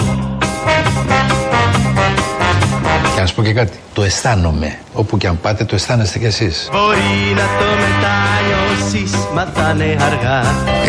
Και 3.14 3.20
να 3.20 3.26
σου 3.26 3.34
πω 3.34 3.42
και 3.42 3.52
κάτι. 3.52 3.78
Το 3.94 4.02
αισθάνομαι. 4.02 4.78
Όπου 4.92 5.16
και 5.18 5.26
αν 5.26 5.40
πάτε, 5.40 5.64
το 5.64 5.74
αισθάνεστε 5.74 6.18
κι 6.18 6.24
εσείς. 6.24 6.68
Μπορεί 6.72 7.34
να 7.34 7.42
το 7.42 7.64
μετανιώσεις, 7.82 9.12
μα 9.34 9.46
θα 9.54 9.70
είναι 9.70 9.96
αργά. 10.04 10.44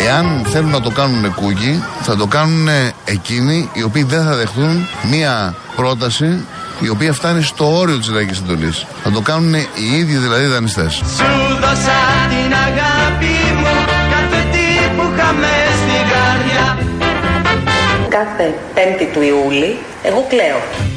Εάν 0.08 0.46
θέλουν 0.46 0.70
να 0.70 0.82
το 0.82 0.90
κάνουν 0.90 1.34
κούκι, 1.34 1.84
θα 2.02 2.16
το 2.16 2.26
κάνουν 2.26 2.68
εκείνοι 3.06 3.70
οι 3.74 3.84
οποίοι 3.84 4.04
δεν 4.04 4.24
θα 4.24 4.36
δεχτούν 4.36 4.88
μία 5.12 5.56
πρόταση 5.76 6.46
η 6.80 6.90
οποία 6.90 7.14
φτάνει 7.14 7.42
στο 7.42 7.78
όριο 7.78 7.98
της 7.98 8.10
λαϊκής 8.10 8.38
εντολής. 8.38 8.86
Θα 9.04 9.12
το 9.12 9.22
κάνουν 9.22 9.54
οι 9.54 9.98
ίδιοι 9.98 10.16
δηλαδή 10.16 10.46
δανειστές. 10.46 10.94
Σου 10.94 11.34
δώσα 11.62 12.00
την 12.30 12.54
αγάπη 12.54 12.74
μου, 12.74 12.74
κάθε 12.74 12.74
τι 12.74 12.83
που 15.34 15.40
είχαμε 15.40 15.52
στην 15.82 16.04
καρδιά. 16.14 16.78
Κάθε 18.10 18.54
5η 18.76 19.08
του 19.14 19.22
Ιούλη, 19.22 19.78
εγώ 20.04 20.26
κλαίω. 20.30 20.93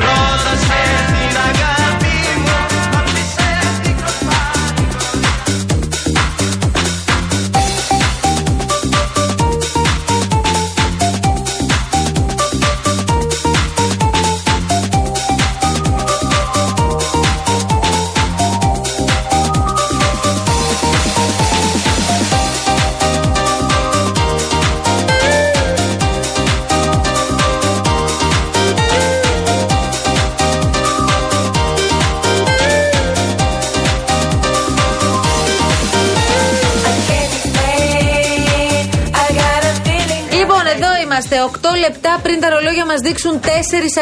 Λεπτά 41.80 42.18
πριν 42.22 42.40
τα 42.40 42.48
ρολόγια 42.50 42.86
μας 42.86 43.00
δείξουν 43.00 43.40
4 43.42 43.46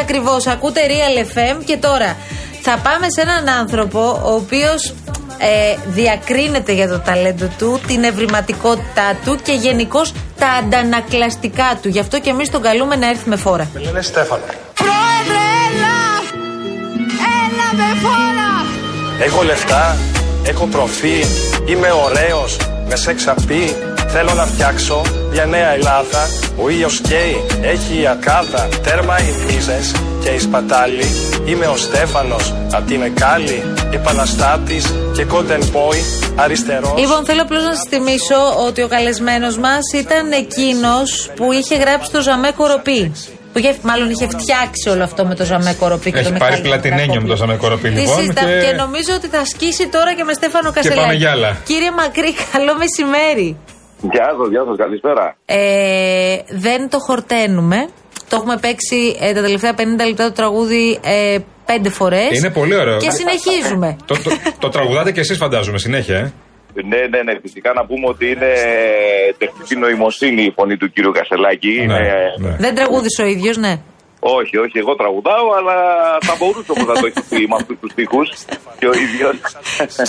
ακριβώς. 0.01 0.47
Ακούτε 0.47 0.81
Real 0.87 1.37
FM 1.37 1.63
και 1.65 1.77
τώρα 1.77 2.17
θα 2.61 2.77
πάμε 2.83 3.05
σε 3.09 3.21
έναν 3.21 3.49
άνθρωπο 3.49 4.21
ο 4.25 4.33
οποίος 4.33 4.93
ε, 5.37 5.75
διακρίνεται 5.87 6.71
για 6.71 6.87
το 6.87 6.99
ταλέντο 6.99 7.49
του, 7.57 7.79
την 7.87 8.03
ευρηματικότητά 8.03 9.17
του 9.25 9.39
και 9.43 9.51
γενικώς 9.51 10.13
τα 10.39 10.47
αντανακλαστικά 10.47 11.79
του. 11.81 11.87
Γι' 11.87 11.99
αυτό 11.99 12.19
και 12.19 12.29
εμείς 12.29 12.49
τον 12.49 12.61
καλούμε 12.61 12.95
να 12.95 13.09
έρθει 13.09 13.29
με 13.29 13.35
φόρα. 13.35 13.69
Με 13.73 13.79
λένε 13.79 14.01
Στέφανο. 14.01 14.43
Πρόεδρε, 14.73 15.43
έλα! 15.67 15.97
Έλα 17.41 17.67
με 17.73 17.99
φόρα! 18.01 18.65
Έχω 19.25 19.43
λεφτά, 19.43 19.97
έχω 20.43 20.65
προφίλ, 20.65 21.25
είμαι 21.65 21.91
ωραίος, 21.91 22.57
με 22.87 22.95
σεξ 22.95 23.27
απεί, 23.27 23.75
θέλω 24.17 24.33
να 24.33 24.45
φτιάξω 24.45 25.01
μια 25.31 25.45
νέα 25.45 25.73
Ελλάδα. 25.73 26.21
Ο 26.61 26.69
ήλιος 26.69 27.01
καίει, 27.01 27.45
έχει 27.61 28.01
η 28.01 28.07
ακάδα, 28.07 28.67
τέρμα 28.83 29.15
οι 29.19 29.31
βρίζες 29.31 29.95
και 30.23 30.29
οι 30.29 30.39
σπατάλοι. 30.39 31.05
Είμαι 31.45 31.65
ο 31.65 31.77
Στέφανος, 31.77 32.53
απ' 32.73 32.87
τη 32.87 32.97
Μεκάλη, 32.97 33.63
επαναστάτης 33.91 34.93
και 35.13 35.25
content 35.33 35.65
boy, 35.75 35.97
αριστερός. 36.35 36.99
Λοιπόν, 36.99 37.25
θέλω 37.25 37.41
απλώς 37.41 37.63
να 37.63 37.73
σας 37.73 37.83
θυμίσω 37.89 38.39
ότι 38.67 38.81
ο 38.81 38.87
καλεσμένος 38.87 39.57
μας 39.57 39.83
ήταν 39.93 40.31
εκείνος 40.31 41.29
που 41.35 41.51
είχε 41.51 41.75
γράψει 41.75 42.11
το 42.11 42.21
Ζαμέ 42.21 42.51
Κοροπή. 42.51 43.11
Που 43.51 43.59
είχε, 43.59 43.75
μάλλον 43.81 44.09
είχε 44.09 44.27
φτιάξει 44.27 44.89
όλο 44.89 45.03
αυτό 45.03 45.25
με 45.25 45.35
το 45.35 45.43
Ζαμέ 45.45 45.73
Κοροπή 45.79 46.11
και 46.11 46.17
το 46.17 46.19
Έχει 46.19 46.31
Μιχάλη 46.31 46.51
πάρει 46.51 46.61
πλατινένιο 46.61 47.21
με 47.21 47.27
το 47.27 47.35
Σαμεκοροπή 47.35 47.89
Τι 47.89 47.99
λοιπόν. 47.99 48.15
συζητάμε 48.15 48.65
και... 48.65 48.75
νομίζω 48.75 49.11
ότι 49.15 49.27
θα 49.27 49.45
σκίσει 49.45 49.87
τώρα 49.87 50.13
και 50.13 50.23
με 50.23 50.33
Στέφανο 50.33 50.71
Και 50.71 50.75
Κασελάκη. 50.75 51.01
πάμε 51.01 51.13
για 51.13 51.31
άλλα. 51.31 51.57
Κύριε 51.65 51.91
Μακρύ, 51.91 52.33
καλό 52.51 52.73
μεσημέρι. 52.81 53.57
Γεια 54.01 54.33
σας, 54.37 54.49
γεια 54.49 54.63
σας, 54.67 54.77
καλησπέρα. 54.77 55.35
Ε, 55.45 56.37
δεν 56.49 56.89
το 56.89 56.99
χορταίνουμε. 56.99 57.87
Το 58.29 58.35
έχουμε 58.35 58.57
παίξει 58.57 59.17
ε, 59.19 59.33
τα 59.33 59.41
τελευταία 59.41 59.73
50 59.77 59.79
λεπτά 60.07 60.23
το 60.23 60.31
τραγούδι 60.31 60.99
ε, 61.03 61.37
πέντε 61.65 61.89
φορές. 61.89 62.37
Είναι 62.37 62.51
πολύ 62.51 62.75
ωραίο. 62.75 62.97
Και 62.97 63.09
συνεχίζουμε. 63.11 63.95
το, 64.05 64.15
το, 64.23 64.29
το 64.59 64.69
τραγουδάτε 64.69 65.11
και 65.11 65.19
εσείς 65.19 65.37
φαντάζομαι 65.37 65.77
συνέχεια, 65.77 66.17
ε. 66.17 66.33
Ναι, 66.83 66.97
ναι, 66.97 67.21
ναι. 67.23 67.39
Φυσικά 67.41 67.73
να 67.73 67.85
πούμε 67.85 68.07
ότι 68.07 68.25
είναι 68.25 68.51
τεχνητή 69.37 69.75
νοημοσύνη 69.75 70.43
η 70.43 70.51
φωνή 70.55 70.77
του 70.77 70.91
κύριου 70.91 71.11
Κασελάκη. 71.11 71.67
Ναι, 71.67 71.83
είναι... 71.83 72.55
Δεν 72.59 72.75
τραγούδισε 72.75 73.21
ο 73.21 73.25
ίδιος, 73.25 73.57
ναι. 73.57 73.73
Όχι, 74.27 74.57
όχι, 74.57 74.77
εγώ 74.83 74.95
τραγουδάω, 74.95 75.47
αλλά 75.57 75.77
θα 76.27 76.35
μπορούσε 76.39 76.71
όμω 76.75 76.85
να 76.91 76.95
το 77.01 77.05
έχει 77.09 77.21
πει 77.29 77.47
με 77.51 77.55
αυτούς 77.59 77.77
τους 77.81 77.93
τοίχου 77.93 78.21
και 78.79 78.87
ο 78.87 78.93
ίδιος. 79.05 79.35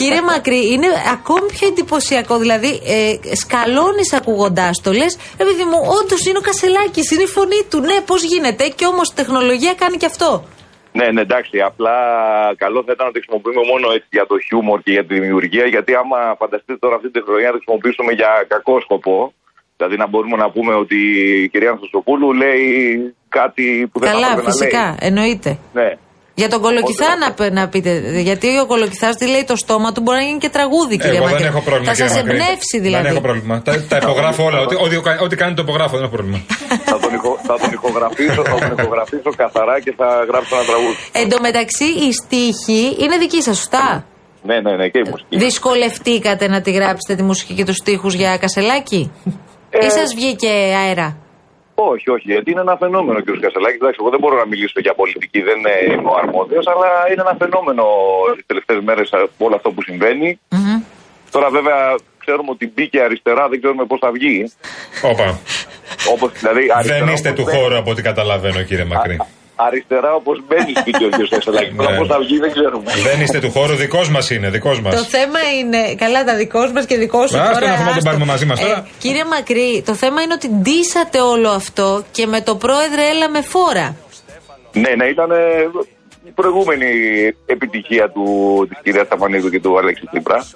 Κύριε 0.01 0.23
Μακρύ, 0.23 0.73
είναι 0.73 0.89
ακόμη 1.17 1.47
πιο 1.57 1.67
εντυπωσιακό. 1.69 2.39
Δηλαδή, 2.39 2.71
ε, 2.95 3.35
σκαλώνεις 3.43 4.13
ακούγοντάς 4.13 4.81
το. 4.85 4.91
Λες, 4.93 5.19
επειδή 5.37 5.65
μου, 5.71 5.79
όντως 5.99 6.21
είναι 6.27 6.39
ο 6.39 6.45
Κασελάκης, 6.49 7.11
είναι 7.11 7.23
η 7.23 7.33
φωνή 7.37 7.61
του. 7.71 7.79
Ναι, 7.81 7.97
πώς 8.11 8.23
γίνεται. 8.23 8.65
Και 8.69 8.87
όμως 8.87 9.07
η 9.11 9.15
τεχνολογία 9.15 9.75
κάνει 9.75 9.97
και 9.97 10.07
αυτό. 10.13 10.45
Ναι, 10.99 11.07
ναι, 11.15 11.21
εντάξει. 11.21 11.61
Απλά 11.71 11.97
καλό 12.57 12.79
θα 12.87 12.93
ήταν 12.95 13.07
να 13.07 13.13
το 13.13 13.19
χρησιμοποιούμε 13.21 13.63
μόνο 13.73 13.87
έτσι 13.97 14.09
για 14.19 14.27
το 14.27 14.37
χιούμορ 14.47 14.79
και 14.85 14.93
για 14.97 15.05
τη 15.07 15.15
δημιουργία. 15.19 15.67
Γιατί 15.75 15.93
άμα 15.95 16.19
φανταστείτε 16.41 16.79
τώρα 16.83 16.95
αυτή 16.99 17.09
την 17.11 17.17
τεχνολογία 17.19 17.51
να 17.51 17.55
το 17.57 17.61
χρησιμοποιήσουμε 17.63 18.13
για 18.21 18.31
κακό 18.55 18.75
σκοπό, 18.87 19.19
δηλαδή 19.77 19.97
να 19.97 20.07
μπορούμε 20.09 20.37
να 20.37 20.51
πούμε 20.51 20.75
ότι 20.75 20.97
η 21.43 21.49
κυρία 21.49 21.69
Αναστασοπούλου 21.71 22.33
λέει 22.33 22.61
κάτι 23.29 23.89
που 23.93 23.99
δεν 24.01 24.09
θα 24.09 24.15
Καλά, 24.15 24.27
έπρεπε 24.31 24.47
να 24.49 24.53
φυσικά, 24.53 24.85
λέει. 24.85 24.97
εννοείται. 25.01 25.59
Ναι. 25.73 25.89
Για 26.41 26.49
τον 26.49 26.61
Κολοκυθά 26.61 27.17
να, 27.17 27.33
π- 27.33 27.53
να 27.53 27.69
πείτε. 27.69 28.21
Γιατί 28.29 28.59
ο 28.59 28.67
Κολοκυθάς 28.67 29.17
τι 29.17 29.27
λέει 29.29 29.45
το 29.45 29.57
στόμα 29.57 29.93
του 29.93 30.01
μπορεί 30.01 30.17
να 30.19 30.25
γίνει 30.25 30.39
και 30.39 30.49
τραγούδι, 30.49 30.99
κύριε 30.99 31.17
Εγώ 31.17 31.25
Μακρύ. 31.25 31.39
δεν 31.43 31.47
έχω 31.53 31.61
πρόβλημα. 31.69 31.87
Θα 31.87 31.93
κύριε 31.93 32.09
σας 32.09 32.17
Μακρύς. 32.23 32.41
εμπνεύσει 32.41 32.79
δηλαδή. 32.81 33.03
Δεν 33.05 33.13
έχω 33.13 33.21
πρόβλημα. 33.29 33.63
τα, 33.63 33.85
τα 33.89 33.97
υπογράφω 34.03 34.45
όλα. 34.45 34.59
Ό,τι, 34.61 34.75
ό,τι, 34.85 34.97
ό,τι 35.25 35.37
κάνει 35.37 35.55
το 35.55 35.63
υπογράφω, 35.63 35.95
δεν 35.97 36.05
έχω 36.07 36.15
πρόβλημα. 36.17 36.41
θα, 36.85 36.99
τον 36.99 37.15
ηχο, 37.15 37.39
θα 37.43 37.55
τον 37.59 37.73
ηχογραφήσω, 37.73 38.43
θα 38.45 38.57
τον 38.69 38.79
ηχογραφήσω 38.79 39.31
καθαρά 39.37 39.81
και 39.81 39.93
θα 39.97 40.09
γράψω 40.29 40.57
ένα 40.57 40.65
τραγούδι. 40.65 40.97
Εν 41.13 41.29
τω 41.29 41.37
μεταξύ, 41.41 41.85
η 41.85 42.13
στίχη 42.13 42.83
είναι 43.03 43.17
δική 43.19 43.43
σας, 43.43 43.57
σωστά; 43.57 44.05
Ναι, 44.43 44.61
ναι, 44.61 44.73
ναι, 44.77 44.89
και 44.89 44.99
η 44.99 45.09
μουσική. 45.11 45.37
Δυσκολευτήκατε 45.45 46.49
να 46.49 46.61
τη 46.61 46.71
γράψετε 46.71 47.15
τη 47.17 47.23
μουσική 47.23 47.55
και 47.55 47.65
τους 47.65 47.77
στίχους 47.77 48.15
για 48.15 48.37
κασελάκι; 48.37 49.13
Ε, 49.71 49.87
Ή 49.87 49.91
σας 49.91 50.15
βγήκε 50.15 50.49
αέρα; 50.83 51.17
Όχι, 51.75 52.11
όχι, 52.11 52.27
γιατί 52.33 52.51
είναι 52.51 52.61
ένα 52.61 52.77
φαινόμενο 52.77 53.19
κ. 53.23 53.25
Κασελάκης. 53.45 53.81
Εντάξει, 53.81 53.99
εγώ 54.03 54.11
δεν 54.15 54.21
μπορώ 54.23 54.37
να 54.43 54.47
μιλήσω 54.47 54.81
για 54.87 54.95
πολιτική, 54.95 55.41
δεν 55.49 55.59
είμαι 55.99 56.11
ο 56.15 56.17
αρμόδιος, 56.23 56.65
αλλά 56.73 56.89
είναι 57.11 57.23
ένα 57.27 57.35
φαινόμενο 57.43 57.85
τις 58.37 58.47
τελευταίες 58.47 58.81
μέρες 58.89 59.09
όλο 59.47 59.55
αυτό 59.55 59.69
που 59.75 59.83
συμβαίνει. 59.83 60.29
Τώρα, 61.31 61.49
βέβαια, 61.51 61.79
ξέρουμε 62.23 62.51
ότι 62.51 62.73
μπήκε 62.75 62.99
αριστερά, 63.01 63.49
δεν 63.49 63.59
ξέρουμε 63.61 63.85
πώς 63.85 63.99
θα 64.05 64.11
βγει. 64.17 64.53
Όπα. 65.13 65.39
Όπως, 66.13 66.31
δηλαδή, 66.41 66.63
αριστερά, 66.77 67.05
Δεν 67.05 67.15
είστε 67.15 67.29
όπως 67.31 67.41
του 67.45 67.47
μπαίνει- 67.51 67.63
χώρου 67.63 67.77
από 67.77 67.91
ό,τι 67.91 68.03
καταλαβαίνω, 68.03 68.63
κύριε 68.63 68.85
Μακρύ. 68.85 69.17
Αριστερά 69.57 70.13
όπως 70.15 70.43
μπαίνει 70.47 70.73
σπίτι 70.81 71.05
ο 71.05 71.09
κ. 71.09 71.29
Κασελάκη. 71.29 71.75
Τώρα 71.77 71.91
Ναι. 71.91 71.97
πώς 71.99 72.09
θα 72.09 72.19
βγει 72.19 72.39
δεν 72.39 72.53
ξέρουμε. 72.53 72.91
Δεν 73.09 73.21
είστε 73.21 73.39
του 73.41 73.51
χώρου, 73.51 73.75
δικός 73.75 74.09
μας 74.11 74.31
είναι, 74.31 74.51
δικός 74.51 74.81
μας. 74.81 74.95
Το 74.95 75.03
θέμα 75.05 75.41
είναι. 75.61 75.95
Καλά, 75.95 76.25
τα 76.25 76.35
δικός 76.37 76.73
μας 76.73 76.87
και 76.87 76.97
δικό 76.97 77.27
σου. 77.27 77.39
Άστο 77.39 77.53
τώρα, 77.55 77.67
να 77.67 77.73
έχουμε 77.73 77.85
να 77.85 77.89
τον 77.89 77.97
άστο. 77.99 78.05
πάρουμε 78.09 78.25
μαζί 78.25 78.47
μας 78.47 78.61
τώρα. 78.61 78.73
Ε, 78.77 78.85
κύριε 78.99 79.25
Μακρύ, 79.25 79.83
το 79.87 79.95
θέμα 79.95 80.23
είναι 80.23 80.33
ότι 80.35 80.49
ντύσατε 80.49 81.21
όλο 81.21 81.49
αυτό 81.49 82.05
και 82.11 82.27
με 82.27 82.41
το 82.41 82.57
πρόεδρε 82.57 83.03
έλα 83.13 83.29
με 83.29 83.41
φόρα. 83.43 83.97
Ναι, 84.73 84.91
ναι, 84.97 85.05
ήταν 85.05 85.31
ε, 85.31 85.37
η 86.27 86.31
προηγούμενη 86.31 86.87
επιτυχία 87.47 88.11
του, 88.11 88.25
της 88.69 88.79
κυρίας 88.83 89.07
Σταφανίδου 89.07 89.51
και 89.51 89.61
του 89.61 89.79
Αλέξη 89.79 90.03
Τσίπρα. 90.11 90.47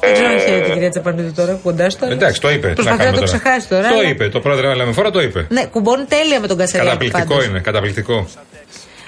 Δεν 0.00 0.12
ξέρω 0.12 0.28
αν 0.28 0.34
Ε, 0.36 0.38
χαίρεται 0.40 0.68
η 0.68 0.72
κυρία 0.72 0.90
Τσαπανίδου 0.90 1.32
τώρα, 1.36 1.58
κοντά 1.62 1.86
τώρα. 2.00 2.12
Εντάξει, 2.12 2.40
το 2.40 2.50
είπε. 2.50 2.66
Τι 2.68 2.72
Προσπαθεί 2.74 2.96
να 2.98 3.04
κάνουμε 3.04 3.20
το 3.20 3.26
τώρα. 3.26 3.38
ξεχάσει 3.38 3.68
τώρα. 3.68 3.88
Το 3.88 3.94
αλλά- 3.98 4.08
είπε. 4.08 4.28
Το 4.28 4.40
πρόεδρε 4.40 4.70
Έλα 4.70 4.84
με 4.84 4.92
φορά 4.92 5.10
το 5.10 5.20
είπε. 5.20 5.46
Ναι, 5.50 5.64
κουμπώνει 5.64 6.04
τέλεια 6.04 6.40
με 6.40 6.46
τον 6.46 6.56
Κασελάκη. 6.56 6.88
Καταπληκτικό 6.88 7.28
πάντως. 7.28 7.44
είναι, 7.46 7.60
καταπληκτικό. 7.60 8.26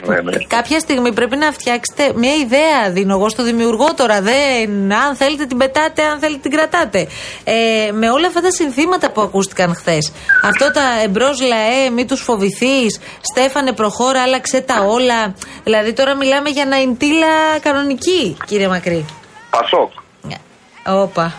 Ναι, 0.06 0.20
ναι. 0.20 0.36
Κάποια 0.46 0.78
στιγμή 0.78 1.12
πρέπει 1.12 1.36
να 1.36 1.52
φτιάξετε 1.52 2.12
μια 2.16 2.34
ιδέα. 2.34 2.90
Δίνω 2.90 3.14
εγώ 3.14 3.28
στο 3.28 3.42
δημιουργό 3.42 3.94
τώρα. 3.94 4.20
Δεν, 4.22 4.92
αν 4.92 5.14
θέλετε 5.16 5.46
την 5.46 5.56
πετάτε, 5.56 6.02
αν 6.02 6.18
θέλετε 6.18 6.40
την 6.42 6.50
κρατάτε. 6.50 7.06
Ε, 7.44 7.90
με 7.92 8.10
όλα 8.10 8.26
αυτά 8.26 8.40
τα 8.40 8.50
συνθήματα 8.50 9.10
που 9.10 9.20
ακούστηκαν 9.20 9.74
χθες. 9.74 10.12
Αυτό 10.42 10.70
τα 10.72 10.82
εμπρός 11.04 11.40
λαέ, 11.40 11.90
μη 11.94 12.04
τους 12.04 12.20
φοβηθείς. 12.20 13.00
Στέφανε, 13.20 13.72
προχώρα, 13.72 14.22
άλλαξε 14.22 14.60
τα 14.60 14.84
όλα. 14.88 15.34
Δηλαδή 15.64 15.92
τώρα 15.92 16.14
μιλάμε 16.16 16.48
για 16.48 16.64
να 16.66 16.76
εντύλα 16.76 17.26
κανονική, 17.62 18.36
κύριε 18.46 18.68
Μακρύ. 18.68 19.04
Πασόκ. 19.50 19.90
Όπα. 20.86 21.32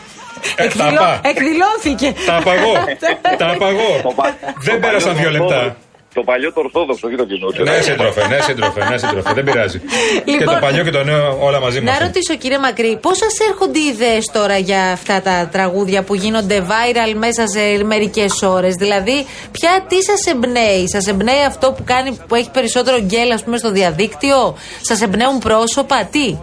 Ε, 0.56 0.64
Εκδηλώ- 0.64 0.90
τα 0.96 1.20
πά. 1.22 1.30
εκδηλώθηκε. 1.30 2.14
Τα 2.26 2.36
απαγώ. 2.38 2.74
Τα 3.42 3.48
απαγώ. 3.52 4.14
Δεν 4.60 4.80
πέρασαν 4.80 5.16
δύο 5.16 5.30
λεπτά. 5.30 5.76
Το 6.14 6.24
παλιό 6.24 6.54
το 6.54 6.60
Ορθόδοξο, 6.60 7.08
όχι 7.08 7.16
το 7.16 7.26
καινούριο. 7.26 7.64
Ναι, 7.64 7.82
σύντροφε, 7.82 8.28
ναι, 8.28 8.40
σύντροφε, 8.42 8.90
ναι, 8.90 8.98
σύντροφε. 8.98 9.34
Δεν 9.34 9.44
πειράζει. 9.44 9.80
Και 10.26 10.32
Λοιπόν, 10.32 10.54
το 10.54 10.60
παλιό 10.60 10.84
και 10.84 10.90
το 10.90 11.04
νέο 11.04 11.38
όλα 11.42 11.60
μαζί 11.60 11.82
μα. 11.82 11.92
Να 11.92 12.00
ρωτήσω 12.00 12.36
κύριε 12.36 12.60
Μακρύ, 12.60 12.98
πώς 13.02 13.18
σας 13.18 13.48
έρχονται 13.50 13.80
οι 13.80 13.86
ιδέες 13.86 14.26
τώρα 14.34 14.58
για 14.58 14.92
αυτά 14.92 15.22
τα 15.22 15.50
τραγούδια 15.52 16.04
που 16.04 16.16
γίνονται 16.16 16.66
viral 16.70 17.14
μέσα 17.18 17.48
σε 17.48 17.84
μερικές 17.84 18.42
ώρες; 18.42 18.76
Δηλαδή, 18.76 19.26
ποια 19.52 19.86
τι 19.88 20.04
σας 20.04 20.26
εμπνέει, 20.34 20.90
σας 20.90 21.08
εμπνέει 21.08 21.44
αυτό 21.48 21.72
που, 21.72 21.84
κάνει, 21.86 22.20
που 22.28 22.36
έχει 22.36 22.50
περισσότερο 22.52 23.00
γκέλ, 23.00 23.32
ας 23.32 23.44
πούμε, 23.44 23.58
στο 23.58 23.72
διαδίκτυο, 23.72 24.58
σας 24.82 25.02
εμπνέουν 25.02 25.40
πρόσωπα, 25.40 26.08
τι; 26.12 26.38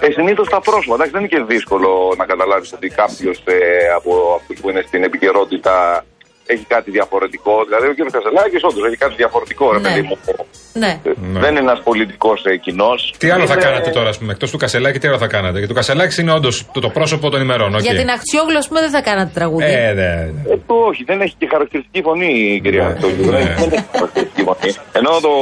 Ε, 0.00 0.10
Συνήθως 0.10 0.48
τα 0.48 0.60
πρόσωπα. 0.60 0.94
Εντάξει, 0.94 1.12
δεν 1.12 1.20
είναι 1.22 1.32
και 1.34 1.42
δύσκολο 1.54 2.14
να 2.16 2.24
καταλάβεις 2.24 2.72
ότι 2.72 2.88
κάποιος 2.88 3.36
ε, 3.44 3.56
από 3.98 4.10
αυτούς 4.40 4.60
που 4.60 4.70
είναι 4.70 4.82
στην 4.86 5.02
επικαιρότητα 5.04 6.04
έχει 6.46 6.64
κάτι 6.74 6.90
διαφορετικό. 6.90 7.52
Δηλαδή, 7.68 7.86
ο 7.86 7.94
κ. 7.94 8.10
Κασελάκης 8.16 8.62
όντως 8.68 8.84
έχει 8.86 8.96
κάτι 8.96 9.14
διαφορετικό, 9.16 9.72
ρε 9.72 9.78
Ναι. 9.78 9.88
παιδί 9.88 10.02
μου. 10.02 10.18
Ναι. 10.72 11.00
Ε, 11.04 11.10
Δεν 11.44 11.50
είναι 11.50 11.58
ένας 11.58 11.80
πολιτικός 11.82 12.44
ε, 12.44 12.56
κοινός. 12.56 13.14
Τι 13.18 13.30
άλλο 13.30 13.46
θα 13.46 13.56
κάνατε 13.56 13.90
τώρα, 13.90 14.08
ας 14.08 14.18
πούμε, 14.18 14.32
εκτός 14.32 14.50
του 14.50 14.56
Κασελάκη, 14.56 14.98
τι 14.98 15.08
άλλο 15.08 15.18
θα 15.18 15.26
κάνατε; 15.26 15.52
Γιατί 15.58 15.66
το 15.66 15.74
Κασελάκης 15.74 16.18
είναι 16.18 16.32
όντως 16.32 16.66
το, 16.72 16.80
το 16.80 16.88
πρόσωπο 16.88 17.30
των 17.30 17.40
ημερών. 17.40 17.74
οκ. 17.74 17.80
Για 17.80 17.94
την 17.94 18.10
Αχτσιόγλου, 18.10 18.58
ας 18.58 18.68
πούμε, 18.68 18.80
δεν 18.80 18.90
θα 18.90 19.02
κάνατε 19.02 19.30
τραγούδι. 19.34 19.64
Ε, 19.64 19.92
ναι. 19.92 20.32
Ε, 20.52 20.56
το 20.66 20.74
όχι, 20.74 21.04
δεν 21.04 21.20
έχει 21.20 21.34
και 21.38 21.46
χαρακτηριστική 21.50 22.02
φωνή 22.02 22.32
η 22.54 22.60
κυρία 22.60 22.86
Ανατολίου. 22.86 23.24
Δεν 23.24 23.34
έχει 23.34 23.54
δεν 23.60 23.72
έχει 23.72 23.84
χαρακτηριστική 23.92 24.42
φωνή. 24.42 24.74
Ενώ 24.92 25.10
το, 25.20 25.32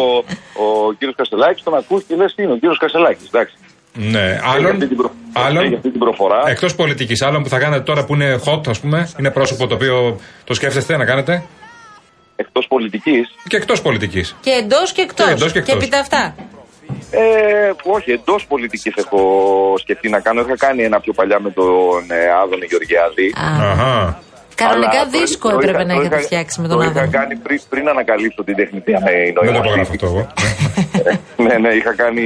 ο 0.65 0.93
κύριος 0.99 1.17
Κασελάκης 1.17 1.63
τον 1.63 1.75
ακούς 1.75 2.03
και 2.09 2.15
λες 2.17 2.35
τι 2.35 2.43
είναι, 2.43 2.53
ο 2.53 2.57
κύριος 2.57 2.79
Κασελάκης. 2.79 3.27
Εντάξει. 3.27 3.55
Ναι, 4.01 4.21
Έχει 4.31 4.41
άλλον. 4.45 4.71
αυτή 4.73 4.87
την 4.87 4.97
προ- 4.97 5.11
έχει 5.37 5.47
άλλον 5.47 5.75
αυτή 5.75 5.91
την 5.91 5.99
προφορά. 6.01 6.43
Εκτός 6.47 6.75
πολιτικής, 6.75 7.23
άλλον 7.23 7.43
που 7.43 7.49
θα 7.49 7.59
κάνετε 7.59 7.83
τώρα 7.83 8.05
που 8.05 8.15
είναι 8.15 8.41
hot, 8.45 8.69
ας 8.69 8.81
πούμε, 8.81 9.09
είναι 9.19 9.31
πρόσωπο 9.31 9.67
το 9.67 9.75
οποίο 9.75 10.21
το 10.45 10.55
σκέφτεστε 10.55 10.97
να 10.97 11.05
κάνετε; 11.05 11.43
Εκτός 12.37 12.67
πολιτικής. 12.69 13.29
Και 13.49 13.57
εκτός 13.57 13.83
πολιτικής. 13.83 14.37
Και 14.41 14.51
εντός 14.51 14.93
και 14.93 15.01
εκτός. 15.01 15.27
Και 15.27 15.33
εντός 15.33 15.53
και 15.53 15.59
εκτός. 15.59 15.75
επί 15.75 15.89
τα 15.89 15.99
αυτά. 15.99 16.35
Ε, 17.11 17.21
όχι, 17.85 18.11
εντός 18.11 18.47
πολιτικής 18.47 18.93
έχω 18.97 19.21
σκεφτεί 19.79 20.09
να 20.09 20.21
κάνω. 20.21 20.41
Είχα 20.41 20.57
κάνει 20.57 20.83
ένα 20.83 21.01
πιο 21.01 21.13
παλιά 21.13 21.41
με 21.41 21.51
τον 21.51 22.11
ε, 22.11 22.31
Άδωνη 22.43 22.67
Γεωργιάδη. 22.71 23.35
Αχά. 23.71 24.23
Κανονικά 24.63 24.99
Αλλά 25.01 25.11
το- 25.11 25.19
δίσκο 25.19 25.49
το 25.49 25.55
έπρεπε 25.55 25.79
είχα- 25.79 25.87
να 25.91 25.95
το 25.95 26.01
έχετε 26.01 26.17
είχα- 26.17 26.25
φτιάξει 26.29 26.61
με 26.61 26.67
Το 26.69 26.73
τον 26.75 26.83
είχα 26.83 26.91
Άδωνη. 26.91 27.09
κάνει 27.19 27.35
πριν, 27.37 27.61
πριν 27.69 27.89
ανακαλύψω 27.89 28.41
την 28.49 28.57
τεχνητή 28.61 28.93
Δεν 28.93 29.01
το 29.35 29.41
νοημοσύνη. 29.45 29.59
υπογράφω 29.59 29.93
αυτό 29.93 30.07
εγώ. 30.13 30.23
ναι, 31.47 31.55
ναι, 31.65 31.71
είχα, 31.79 31.93
κάνει, 32.03 32.23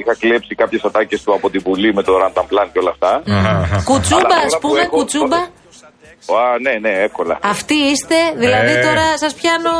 είχα 0.00 0.14
κλέψει 0.22 0.54
κάποιες 0.54 0.82
ατάκες 0.84 1.22
του 1.22 1.32
από 1.34 1.50
την 1.50 1.60
Βουλή 1.64 1.94
με 1.94 2.02
το 2.02 2.12
Ρανταμπλάν 2.22 2.68
και 2.72 2.78
όλα 2.78 2.90
αυτά. 2.96 3.12
Αχα, 3.38 3.50
αχα. 3.64 3.82
Κουτσούμπα, 3.84 4.26
Αλλά 4.26 4.36
ας 4.36 4.42
τώρα 4.52 4.58
που 4.60 4.68
πούμε, 4.68 4.80
έχω- 4.80 4.96
κουτσούμπα. 4.96 5.36
Α, 5.36 6.58
ναι, 6.62 6.72
ναι, 6.84 6.92
εύκολα. 7.06 7.38
Αυτοί 7.42 7.74
είστε, 7.74 8.14
δηλαδή 8.36 8.72
Ε. 8.72 8.80
τώρα 8.86 9.06
σας 9.18 9.34
πιάνω. 9.34 9.70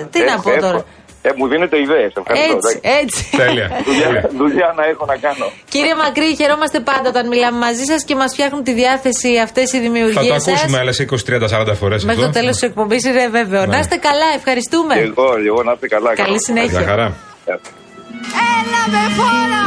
ε, 0.00 0.04
τι 0.10 0.20
Ε, 0.20 0.24
να 0.24 0.40
πω 0.40 0.50
εύκολα. 0.50 0.60
τώρα. 0.72 0.84
Ε, 1.22 1.30
μου 1.36 1.48
δίνετε 1.48 1.76
ιδέες, 1.80 2.12
ευχαριστώ. 2.20 2.56
Έτσι, 2.56 2.80
εντάξει. 2.82 2.98
έτσι. 3.02 3.20
Δουλειά, 3.88 4.30
δουλειά 4.36 4.74
να 4.76 4.84
έχω 4.84 5.04
να 5.04 5.16
κάνω. 5.16 5.46
Κύριε 5.68 5.94
Μακρύ, 5.94 6.34
χαιρόμαστε 6.36 6.80
πάντα 6.80 7.08
όταν 7.08 7.28
μιλάμε 7.28 7.58
μαζί 7.58 7.84
σας 7.84 8.04
και 8.04 8.14
μας 8.14 8.32
φτιάχνουν 8.32 8.62
τη 8.64 8.72
διάθεση 8.72 9.38
αυτές 9.46 9.72
οι 9.72 9.76
Θα 9.76 9.82
το 9.82 9.82
δημιουργίες 9.82 10.48
ακούσουμε 10.48 10.76
σα. 10.76 10.80
άλλε 10.80 10.92
20, 10.98 11.64
30, 11.66 11.70
40 11.72 11.74
φορές. 11.74 12.04
Μέχρι 12.04 12.22
το 12.22 12.30
τέλος 12.30 12.52
της 12.56 12.62
εκπομπής 12.62 13.04
είναι 13.04 13.28
βέβαιο. 13.28 13.60
Ναι. 13.60 13.66
Να 13.66 13.78
είστε 13.78 13.96
καλά, 13.96 14.28
ευχαριστούμε. 14.36 14.94
Και 14.94 15.00
εγώ, 15.00 15.26
εγώ 15.46 15.62
να 15.62 15.72
είστε 15.72 15.86
καλά. 15.88 16.14
Καλή 16.14 16.44
συνέχεια. 16.44 16.78
Για 16.80 16.88
χαρά. 16.88 17.06
Έλα 17.44 18.82
με 18.94 19.02
φόρα! 19.16 19.64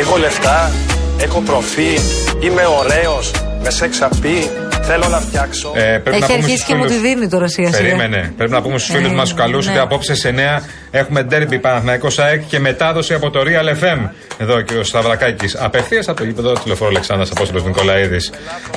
Έχω 0.00 0.16
λεφτά, 0.16 0.70
έχω 1.18 1.40
προφή, 1.40 1.98
είμαι 2.40 2.62
ωραίος, 2.80 3.30
με 3.62 3.70
σεξ 3.70 4.02
απεί, 4.02 4.50
θέλω 4.90 5.08
να 5.08 5.20
φτιάξω. 5.20 5.72
Ε, 5.74 5.80
πρέπει 5.80 6.10
να 6.10 6.16
Έχει 6.16 6.24
πούμε 6.24 6.34
αρχίσει 6.34 6.56
στους 6.56 6.64
και 6.68 6.74
μου 6.74 6.84
τη 6.84 6.88
φίλους- 6.92 7.02
δίνει 7.02 7.28
τώρα 7.28 7.48
σιγά 7.48 7.72
σιγά. 7.72 7.78
Περίμενε. 7.82 8.32
Πρέπει 8.36 8.52
να 8.52 8.62
πούμε 8.62 8.78
στους 8.78 8.94
φίλους 8.94 9.10
Ε, 9.10 9.14
μας 9.14 9.28
του 9.28 9.34
καλούς 9.34 9.64
ναι. 9.66 9.72
ότι 9.72 9.80
απόψε 9.80 10.14
σε 10.14 10.28
9 10.28 10.62
έχουμε 10.90 11.22
ντέρμπι 11.22 11.58
Παναθηναϊκός 11.58 12.18
ΑΕΚ 12.18 12.42
και 12.46 12.58
μετάδοση 12.58 13.14
από 13.14 13.30
το 13.30 13.40
Real 13.40 13.82
FM. 13.84 14.08
Εδώ 14.38 14.60
και 14.60 14.74
ο 14.74 14.82
Σταυρακάκης. 14.84 15.56
Απευθείας 15.56 16.08
από 16.08 16.18
το 16.18 16.24
γήπεδο 16.24 16.52
του 16.52 16.62
Λεωφόρου 16.66 16.90
Αλεξάνδρας 16.90 17.30
Απόστολος 17.30 17.64
Νικολαίδης. 17.64 18.30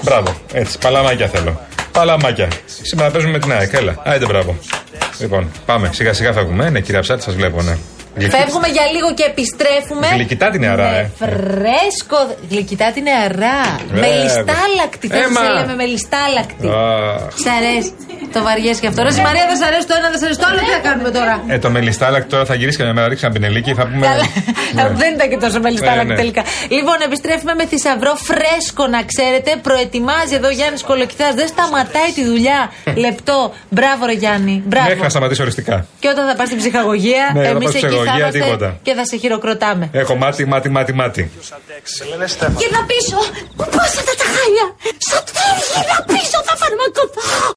Μπράβο. 0.04 0.36
Έτσι. 0.54 0.78
Παλαμάκια 0.78 1.28
θέλω. 1.28 1.60
Παλαμάκια. 1.92 2.48
Σήμερα 2.82 3.10
παίζουμε 3.12 3.32
με 3.34 3.40
την 3.40 3.52
ΑΕΚ. 3.52 3.74
Έλα. 3.74 3.96
Άιντε 4.04 4.26
μπράβο. 4.26 4.58
Λοιπόν, 5.20 5.52
πάμε. 5.66 5.90
Σιγά 5.94 6.14
σιγά 6.14 6.34
φεύγουμε. 6.34 6.70
Ναι, 6.70 6.80
κυρία 6.80 7.02
Ψάτη, 7.02 7.24
σας 7.24 7.36
βλέπω, 7.36 7.62
ναι. 7.62 7.78
Γλυκ- 8.16 8.32
Φεύγουμε 8.36 8.68
για 8.68 8.86
λίγο 8.96 9.14
και 9.14 9.24
επιστρέφουμε. 9.24 10.08
Γλυκητά 10.08 10.50
την 10.50 10.60
νεαρά, 10.62 10.90
με 10.92 10.98
ε. 10.98 11.10
Φρέσκο. 11.26 12.36
Γλυκητά 12.50 12.92
την 12.92 13.04
νεαρά. 13.04 13.60
Ε, 13.94 14.00
Μελιστάλακτη. 14.00 15.08
Θέλω 15.08 15.22
να 15.22 15.42
Έμα. 15.42 15.42
σε 15.42 15.60
λέμε 15.60 15.76
μελιστάλακτη. 15.76 16.68
Α, 16.68 17.30
Σ' 17.44 17.48
αρέσει. 17.58 17.92
Το 18.34 18.42
βαριέσαι 18.48 18.82
και 18.84 18.88
αυτό. 18.92 19.00
Ρε 19.08 19.12
Μαρία 19.28 19.46
δεν 19.52 19.58
σ' 19.62 19.66
αρέσει 19.70 19.86
το 19.90 19.94
ένα, 20.00 20.08
δεν 20.14 20.20
σ' 20.22 20.26
αρέσει 20.28 20.40
το 20.44 20.48
άλλο. 20.50 20.60
Τι 20.60 20.72
θα 20.78 20.82
κάνουμε 20.88 21.10
τώρα; 21.18 21.34
Ε, 21.48 21.58
το 21.66 21.70
μελιστάλακ 21.76 22.24
τώρα 22.34 22.46
θα 22.50 22.56
γυρίσει 22.60 22.78
και 22.78 22.84
να 22.84 22.94
με 22.94 23.08
ρίξει 23.08 23.24
ένα 23.26 23.34
πινελίκι. 23.34 23.72
Θα 23.80 23.86
πούμε. 23.90 24.06
Καλά. 24.08 24.26
Ναι. 24.78 24.84
Δεν 25.02 25.10
ήταν 25.16 25.28
και 25.32 25.38
τόσο 25.46 25.60
μελιστάλακτη 25.68 26.06
Ναι, 26.08 26.14
ναι. 26.14 26.20
τελικά. 26.22 26.42
Λοιπόν, 26.78 26.98
επιστρέφουμε 27.08 27.54
με 27.60 27.66
θησαυρό 27.72 28.14
φρέσκο 28.30 28.84
να 28.96 29.00
ξέρετε. 29.12 29.50
Προετοιμάζει 29.68 30.34
εδώ 30.40 30.48
ο 30.48 30.56
Γιάννης 30.60 30.82
Κολοκυθάς. 30.90 31.34
Δεν 31.40 31.48
σταματάει 31.54 32.12
τη 32.18 32.24
δουλειά. 32.32 32.60
Λεπτό. 33.06 33.38
Μπράβο, 33.78 34.02
ρε 34.06 34.16
Γιάννη. 34.24 34.56
Μπράβο. 34.66 34.88
Μέχρι 34.88 35.02
να 35.08 35.10
σταματήσει 35.16 35.42
οριστικά. 35.42 35.76
Και 36.02 36.08
όταν 36.14 36.24
θα 36.30 36.36
πας 36.38 36.48
στην 36.50 36.60
ψυχαγωγία, 36.62 37.24
Ναι, 37.34 37.40
όταν 37.40 37.52
εμείς 37.56 37.66
πας 37.66 37.76
εκεί 37.76 37.82
θα 37.84 37.88
ψυχαγωγία, 37.90 38.18
είμαστε 38.24 38.40
τίποτα. 38.44 38.68
και 38.86 38.94
θα 38.98 39.04
σε 39.10 39.16
χειροκροτάμε. 39.22 39.86
Έχω 40.04 40.14
μάτι, 40.16 40.46
μάτι, 40.52 40.70
μάτι, 40.76 40.94
μάτι. 40.94 41.22
Σε 41.96 42.04
λένε 42.10 42.28
Στέφανο. 42.34 42.58
Γύρνα 42.62 42.82
πίσω! 42.92 43.18
Πόσα 43.76 44.02
τα 44.08 44.14
τα 44.22 44.28
χάλια! 44.36 44.66
Σαν 45.10 45.22
τέρι, 45.36 45.62
γύρνα 45.74 45.98
πίσω! 46.12 46.38
Θα 46.48 46.54
φάρουμε 46.62 46.86
κοντά! 46.98 47.24